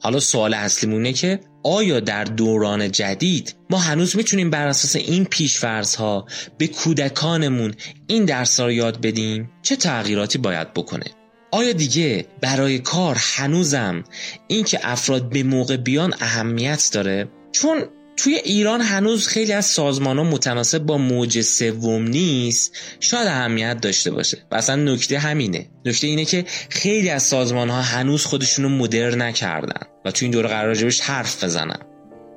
حالا 0.00 0.20
سوال 0.20 0.54
اصلیمونه 0.54 1.12
که 1.12 1.40
آیا 1.62 2.00
در 2.00 2.24
دوران 2.24 2.92
جدید 2.92 3.54
ما 3.70 3.78
هنوز 3.78 4.16
می‌تونیم 4.16 4.50
بر 4.50 4.66
اساس 4.66 4.96
این 4.96 5.24
پیشفرض 5.24 5.94
ها 5.94 6.26
به 6.58 6.66
کودکانمون 6.66 7.74
این 8.06 8.24
درس 8.24 8.60
رو 8.60 8.72
یاد 8.72 9.00
بدیم؟ 9.00 9.50
چه 9.62 9.76
تغییراتی 9.76 10.38
باید 10.38 10.74
بکنه؟ 10.74 11.04
آیا 11.50 11.72
دیگه 11.72 12.26
برای 12.40 12.78
کار 12.78 13.16
هنوزم 13.20 14.04
اینکه 14.48 14.78
افراد 14.82 15.28
به 15.28 15.42
موقع 15.42 15.76
بیان 15.76 16.14
اهمیت 16.20 16.90
داره؟ 16.92 17.28
چون 17.52 17.84
توی 18.16 18.34
ایران 18.34 18.80
هنوز 18.80 19.28
خیلی 19.28 19.52
از 19.52 19.66
سازمان 19.66 20.18
ها 20.18 20.24
متناسب 20.24 20.78
با 20.78 20.98
موج 20.98 21.40
سوم 21.40 22.02
نیست. 22.02 22.76
شاید 23.00 23.26
اهمیت 23.26 23.80
داشته 23.80 24.10
باشه. 24.10 24.38
و 24.50 24.54
اصلا 24.54 24.76
نکته 24.76 25.18
همینه. 25.18 25.66
نکته 25.84 26.06
اینه 26.06 26.24
که 26.24 26.44
خیلی 26.68 27.10
از 27.10 27.22
سازمان 27.22 27.70
ها 27.70 27.82
هنوز 27.82 28.24
خودشون 28.24 28.64
رو 28.64 28.70
مدر 28.70 29.14
نکردن 29.14 29.86
و 30.04 30.10
توی 30.10 30.26
این 30.26 30.32
دوره 30.32 30.48
قرار 30.48 30.66
راجبش 30.66 31.00
حرف 31.00 31.44
بزنن. 31.44 31.78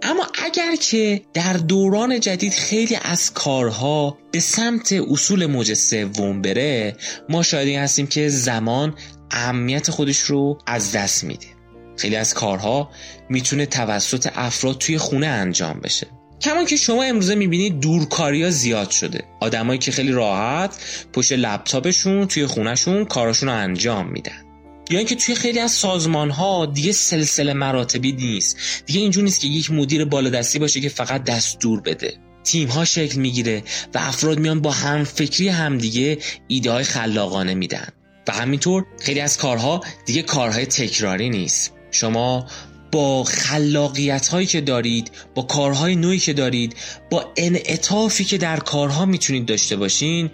اما 0.01 0.27
اگر 0.45 0.75
که 0.75 1.21
در 1.33 1.53
دوران 1.53 2.19
جدید 2.19 2.53
خیلی 2.53 2.97
از 3.01 3.33
کارها 3.33 4.17
به 4.31 4.39
سمت 4.39 4.91
اصول 4.91 5.45
موج 5.45 5.73
سوم 5.73 6.41
بره 6.41 6.95
ما 7.29 7.43
شاید 7.43 7.75
هستیم 7.75 8.07
که 8.07 8.29
زمان 8.29 8.95
اهمیت 9.31 9.91
خودش 9.91 10.19
رو 10.19 10.57
از 10.65 10.91
دست 10.91 11.23
میده. 11.23 11.58
خیلی 11.99 12.15
از 12.15 12.33
کارها 12.33 12.89
می‌تونه 13.29 13.65
توسط 13.65 14.29
افراد 14.35 14.77
توی 14.77 14.97
خونه 14.97 15.27
انجام 15.27 15.79
بشه. 15.79 16.07
کمان 16.41 16.65
که 16.65 16.77
شما 16.77 17.03
امروزه 17.03 17.35
می‌بینید 17.35 17.79
دورکاری 17.79 18.43
ها 18.43 18.49
زیاد 18.49 18.89
شده. 18.89 19.23
آدمایی 19.39 19.79
که 19.79 19.91
خیلی 19.91 20.12
راحت 20.12 20.75
پشت 21.13 21.31
لپتاپشون 21.31 22.27
توی 22.27 22.45
خونهشون 22.45 23.05
کاراشون 23.05 23.49
رو 23.49 23.55
انجام 23.55 24.07
میدن. 24.12 24.43
یا 24.89 24.97
اینکه 24.97 25.15
توی 25.15 25.35
خیلی 25.35 25.59
از 25.59 25.71
سازمان 25.71 26.29
ها 26.29 26.65
دیگه 26.65 26.91
سلسله 26.91 27.53
مراتبی 27.53 28.12
نیست. 28.12 28.57
دیگه 28.85 28.99
اینجور 28.99 29.23
نیست 29.23 29.41
که 29.41 29.47
یک 29.47 29.71
مدیر 29.71 30.05
بالادستی 30.05 30.59
باشه 30.59 30.81
که 30.81 30.89
فقط 30.89 31.23
دستور 31.23 31.81
بده. 31.81 32.13
تیم 32.43 32.67
ها 32.67 32.85
شکل 32.85 33.19
می‌گیره 33.19 33.63
و 33.93 33.97
افراد 33.97 34.39
میان 34.39 34.62
با 34.62 34.71
هم 34.71 35.03
فکری 35.03 35.47
همدیگه 35.47 36.17
ایده 36.47 36.71
های 36.71 36.83
خلاقانه 36.83 37.53
میدن. 37.53 37.88
و 38.27 38.31
همینطور 38.31 38.85
خیلی 39.01 39.19
از 39.19 39.38
کارها 39.38 39.81
دیگه 40.05 40.21
کارهای 40.21 40.65
تکراری 40.65 41.29
نیست. 41.29 41.73
شما 41.91 42.47
با 42.91 43.23
خلاقیت 43.23 44.28
هایی 44.28 44.47
که 44.47 44.62
دارید 44.62 45.12
با 45.36 45.41
کارهای 45.41 45.95
نوعی 45.95 46.19
که 46.19 46.34
دارید 46.34 46.75
با 47.10 47.34
انعطافی 47.38 48.23
که 48.23 48.38
در 48.38 48.60
کارها 48.60 49.06
می‌تونید 49.06 49.45
داشته 49.45 49.75
باشین 49.75 50.30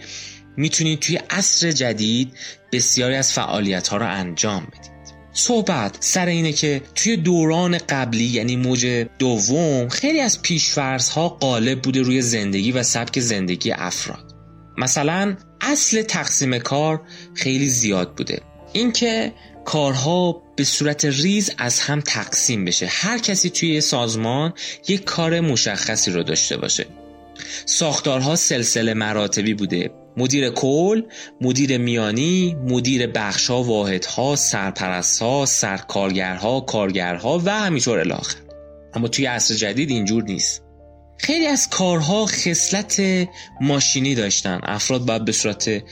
می‌تونید 0.58 1.00
توی 1.00 1.20
عصر 1.30 1.72
جدید 1.72 2.34
بسیاری 2.72 3.16
از 3.16 3.34
فعالیت 3.34 3.88
ها 3.88 3.98
رو 3.98 4.08
انجام 4.10 4.68
بدید. 4.72 4.96
صحبت 5.34 5.98
سر 6.00 6.26
اینه 6.26 6.52
که 6.52 6.82
توی 6.96 7.18
دوران 7.18 7.78
قبلی 7.78 8.24
یعنی 8.24 8.56
موج 8.56 9.06
دوم 9.20 9.90
خیلی 9.90 10.20
از 10.20 10.42
پیشفرض 10.42 11.10
ها 11.10 11.30
غالب 11.30 11.82
بوده 11.82 12.02
روی 12.02 12.22
زندگی 12.22 12.72
و 12.72 12.84
سبک 12.84 13.20
زندگی 13.20 13.72
افراد. 13.72 14.36
مثلا 14.78 15.36
اصل 15.62 16.02
تقسیم 16.02 16.58
کار 16.58 17.02
خیلی 17.34 17.70
زیاد 17.70 18.16
بوده. 18.16 18.42
اینکه 18.74 19.34
کارها 19.66 20.45
به 20.56 20.64
صورت 20.64 21.06
ریز 21.06 21.52
از 21.58 21.80
هم 21.80 22.02
تقسیم 22.02 22.66
بشه. 22.66 22.88
هر 22.90 23.18
کسی 23.18 23.50
توی 23.50 23.82
سازمان 23.82 24.54
یک 24.88 25.04
کار 25.04 25.40
مشخصی 25.40 26.12
رو 26.12 26.24
داشته 26.24 26.58
باشه. 26.58 26.86
ساختارها 27.66 28.36
سلسله 28.36 28.94
مراتبی 28.94 29.54
بوده. 29.54 29.92
مدیر 30.18 30.50
کل، 30.50 31.02
مدیر 31.42 31.78
میانی، 31.78 32.56
مدیر 32.68 33.08
بخشها، 33.08 33.64
واحدها، 33.64 34.36
سرپرستها، 34.36 35.46
سرکارگرها، 35.46 36.62
کارگرها 36.62 37.42
و 37.46 37.50
همینطور 37.50 38.00
الاخر 38.00 38.36
اما 38.94 39.08
توی 39.08 39.26
عصر 39.26 39.56
جدید 39.56 39.90
اینجور 39.90 40.24
نیست. 40.24 40.62
خیلی 41.18 41.48
از 41.48 41.70
کارها 41.70 42.26
خصلت 42.26 43.02
ماشینی 43.62 44.16
داشتن. 44.16 44.60
افراد 44.64 45.06
باید 45.06 45.26
به 45.26 45.32
صورت 45.32 45.84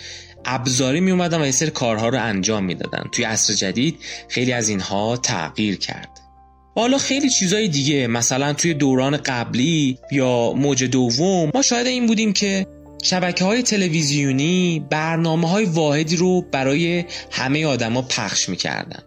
ابزاری 0.46 1.00
می 1.00 1.12
اومدن 1.12 1.42
و 1.42 1.46
یه 1.46 1.52
سری 1.52 1.70
کارها 1.70 2.10
رو 2.10 2.22
انجام 2.22 2.64
می‌دادن. 2.64 3.10
توی 3.12 3.26
عصر 3.26 3.54
جدید 3.54 4.00
خیلی 4.28 4.52
از 4.54 4.70
اینها 4.70 5.18
تغییر 5.18 5.78
کرد 5.78 6.10
حالا 6.76 6.98
خیلی 6.98 7.30
چیزای 7.30 7.68
دیگه 7.68 8.08
مثلا 8.08 8.54
توی 8.54 8.74
دوران 8.74 9.18
قبلی 9.18 9.98
یا 10.12 10.54
موج 10.54 10.84
دوم 10.84 11.52
ما 11.54 11.62
شاید 11.62 11.88
این 11.88 12.08
بودیم 12.08 12.34
که 12.34 12.68
شبکه 13.04 13.46
های 13.46 13.64
تلویزیونی 13.64 14.86
برنامه 14.90 15.50
های 15.50 15.66
واحدی 15.66 16.16
رو 16.16 16.42
برای 16.42 17.06
همه 17.32 17.66
آدما 17.66 18.02
پخش 18.02 18.50
می‌کردن. 18.50 19.04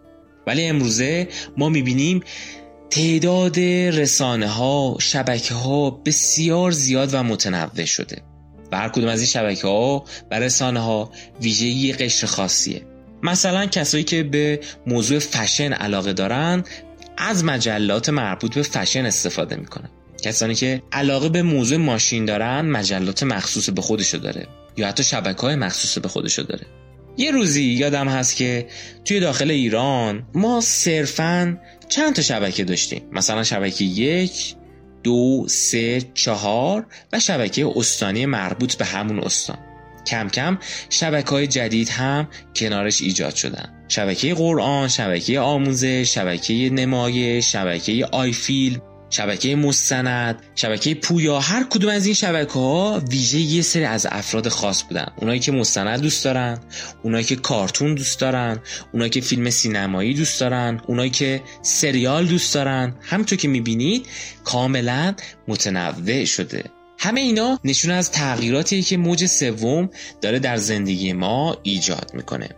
ولی 0.47 0.63
امروزه 0.63 1.27
ما 1.57 1.69
می‌بینیم 1.69 2.21
تعداد 2.89 3.59
رسانه 3.59 4.47
ها 4.47 4.97
شبکه 4.99 5.53
ها 5.53 5.89
بسیار 5.89 6.71
زیاد 6.71 7.09
و 7.13 7.23
متنوع 7.23 7.85
شده. 7.85 8.21
و 8.71 8.77
هر 8.77 8.89
کدوم 8.89 9.09
از 9.09 9.19
این 9.19 9.27
شبکه 9.27 9.67
ها 9.67 10.05
و 10.31 10.39
رسانه 10.39 10.79
ها 10.79 11.11
ویژگی 11.41 11.93
قشر 11.93 12.27
خاصیه. 12.27 12.81
مثلا 13.23 13.65
کسایی 13.65 14.03
که 14.03 14.23
به 14.23 14.59
موضوع 14.87 15.19
فشن 15.19 15.73
علاقه 15.73 16.13
دارن 16.13 16.63
از 17.17 17.43
مجلات 17.43 18.09
مربوط 18.09 18.55
به 18.55 18.63
فشن 18.63 19.05
استفاده 19.05 19.55
می‌کنن. 19.55 19.89
کسانی 20.23 20.55
که 20.55 20.81
علاقه 20.91 21.29
به 21.29 21.41
موضوع 21.41 21.77
ماشین 21.77 22.25
دارن 22.25 22.61
مجلات 22.61 23.23
مخصوص 23.23 23.69
به 23.69 23.81
خودشو 23.81 24.17
داره. 24.17 24.47
یا 24.77 24.87
حتی 24.87 25.03
شبکه 25.03 25.41
های 25.41 25.55
مخصوص 25.55 25.97
به 25.97 26.07
خودشو 26.07 26.41
داره. 26.41 26.65
یه 27.17 27.31
روزی 27.31 27.63
یادم 27.63 28.07
هست 28.07 28.35
که 28.35 28.67
توی 29.05 29.19
داخل 29.19 29.51
ایران 29.51 30.23
ما 30.33 30.61
صرفا 30.61 31.57
چند 31.89 32.15
تا 32.15 32.21
شبکه 32.21 32.63
داشتیم. 32.63 33.01
مثلا 33.11 33.43
شبکه 33.43 33.83
یک 33.85 34.55
دو 35.03 35.45
سه 35.47 36.01
چهار 36.13 36.85
و 37.13 37.19
شبکه 37.19 37.73
استانی 37.75 38.25
مربوط 38.25 38.75
به 38.75 38.85
همون 38.85 39.19
استان. 39.19 39.57
کم 40.07 40.29
کم 40.29 40.57
شبکه 40.89 41.29
های 41.29 41.47
جدید 41.47 41.89
هم 41.89 42.27
کنارش 42.55 43.01
ایجاد 43.01 43.35
شدن. 43.35 43.73
شبکه 43.87 44.33
قرآن، 44.33 44.87
شبکه 44.87 45.39
آموزش، 45.39 46.13
شبکه 46.13 46.53
نمایش، 46.53 47.51
شبکه 47.51 48.05
آیفیل 48.11 48.79
شبکه 49.09 49.55
مستند 49.55 50.43
شبکه 50.55 50.95
پویا 50.95 51.39
هر 51.39 51.63
کدوم 51.69 51.91
از 51.91 52.05
این 52.05 52.15
شبکه 52.15 52.53
ها 52.53 53.01
ویژه 53.09 53.39
یه 53.39 53.61
سری 53.61 53.83
از 53.83 54.07
افراد 54.11 54.49
خاص 54.49 54.83
بودن. 54.83 55.07
اونایی 55.15 55.39
که 55.39 55.51
مستند 55.51 56.01
دوست 56.01 56.25
دارن 56.25 56.59
اونایی 57.03 57.23
که 57.23 57.35
کارتون 57.35 57.95
دوست 57.95 58.19
دارن 58.19 58.59
اونایی 58.93 59.09
که 59.09 59.21
فیلم 59.21 59.49
سینمایی 59.49 60.13
دوست 60.13 60.39
دارن 60.39 60.81
اونایی 60.87 61.09
که 61.09 61.43
سریال 61.61 62.25
دوست 62.25 62.53
دارن. 62.53 62.95
همونطور 63.01 63.37
که 63.37 63.47
می‌بینید 63.47 64.05
کاملا 64.43 65.13
متنوع 65.47 66.25
شده. 66.25 66.63
همه 66.99 67.21
اینا 67.21 67.59
نشون 67.63 67.91
از 67.91 68.11
تغییراتی 68.11 68.83
که 68.83 68.97
موج 68.97 69.25
سوم 69.25 69.89
داره 70.21 70.39
در 70.39 70.57
زندگی 70.57 71.13
ما 71.13 71.57
ایجاد 71.63 72.11
می‌کنه. 72.13 72.49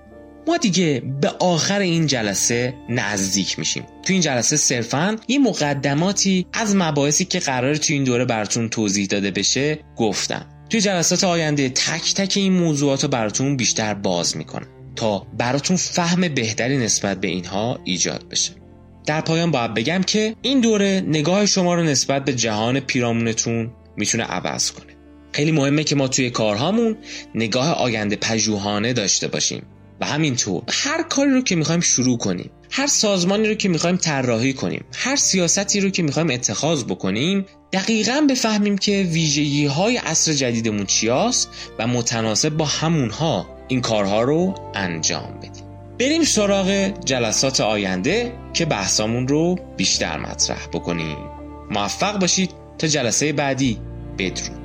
ما 0.49 0.57
دیگه 0.57 1.03
به 1.21 1.29
آخر 1.29 1.79
این 1.79 2.07
جلسه 2.07 2.73
نزدیک 2.89 3.59
میشیم. 3.59 3.83
تو 4.03 4.13
این 4.13 4.21
جلسه 4.21 4.57
صرفا 4.57 5.17
یه 5.27 5.39
مقدماتی 5.39 6.45
از 6.53 6.75
مباحثی 6.75 7.25
که 7.25 7.39
قرار 7.39 7.75
تو 7.75 7.93
این 7.93 8.03
دوره 8.03 8.25
براتون 8.25 8.69
توضیح 8.69 9.05
داده 9.07 9.31
بشه 9.31 9.79
گفتم. 9.95 10.45
توی 10.69 10.81
جلسات 10.81 11.23
آینده 11.23 11.69
تک 11.69 12.13
تک 12.13 12.33
این 12.37 12.53
موضوعات 12.53 13.03
رو 13.03 13.09
براتون 13.09 13.57
بیشتر 13.57 13.93
باز 13.93 14.37
می‌کنم 14.37 14.67
تا 14.95 15.27
براتون 15.37 15.77
فهم 15.77 16.27
بهتری 16.27 16.77
نسبت 16.77 17.21
به 17.21 17.27
اینها 17.27 17.79
ایجاد 17.83 18.25
بشه. 18.31 18.51
در 19.05 19.21
پایان 19.21 19.51
باید 19.51 19.73
بگم 19.73 20.01
که 20.03 20.35
این 20.41 20.59
دوره 20.61 21.03
نگاه 21.07 21.45
شما 21.45 21.75
رو 21.75 21.83
نسبت 21.83 22.25
به 22.25 22.33
جهان 22.33 22.79
پیرامونتون 22.79 23.71
می‌تونه 23.97 24.23
عوض 24.23 24.71
کنه. 24.71 24.93
خیلی 25.31 25.51
مهمه 25.51 25.83
که 25.83 25.95
ما 25.95 26.07
توی 26.07 26.29
کارهامون 26.29 26.97
نگاه 27.35 27.73
آینده 27.73 28.15
پژوهانه 28.15 28.93
داشته 28.93 29.27
باشیم. 29.27 29.63
و 30.01 30.05
همینطور 30.05 30.63
هر 30.69 31.03
کاری 31.03 31.31
رو 31.31 31.41
که 31.41 31.55
می‌خوایم 31.55 31.81
شروع 31.81 32.17
کنیم 32.17 32.51
هر 32.71 32.87
سازمانی 32.87 33.47
رو 33.47 33.53
که 33.53 33.69
می‌خوایم 33.69 33.97
طراحی 33.97 34.53
کنیم 34.53 34.85
هر 34.95 35.15
سیاستی 35.15 35.79
رو 35.79 35.89
که 35.89 36.03
می‌خوایم 36.03 36.29
اتخاذ 36.29 36.83
بکنیم 36.83 37.45
دقیقا 37.73 38.27
بفهمیم 38.29 38.77
که 38.77 39.07
ویژگی 39.11 39.65
های 39.65 39.97
عصر 39.97 40.33
جدیدمون 40.33 40.85
چیاست 40.85 41.49
و 41.79 41.87
متناسب 41.87 42.49
با 42.49 42.65
همونها 42.65 43.45
این 43.67 43.81
کارها 43.81 44.21
رو 44.21 44.55
انجام 44.75 45.37
بدیم. 45.37 45.63
بریم 45.99 46.23
سراغ 46.23 46.93
جلسات 47.05 47.61
آینده 47.61 48.33
که 48.53 48.65
بحثامون 48.65 49.27
رو 49.27 49.55
بیشتر 49.77 50.17
مطرح 50.17 50.67
بکنیم. 50.73 51.17
موفق 51.71 52.19
باشید 52.19 52.51
تا 52.77 52.87
جلسه 52.87 53.33
بعدی. 53.33 53.79
بدرود. 54.17 54.58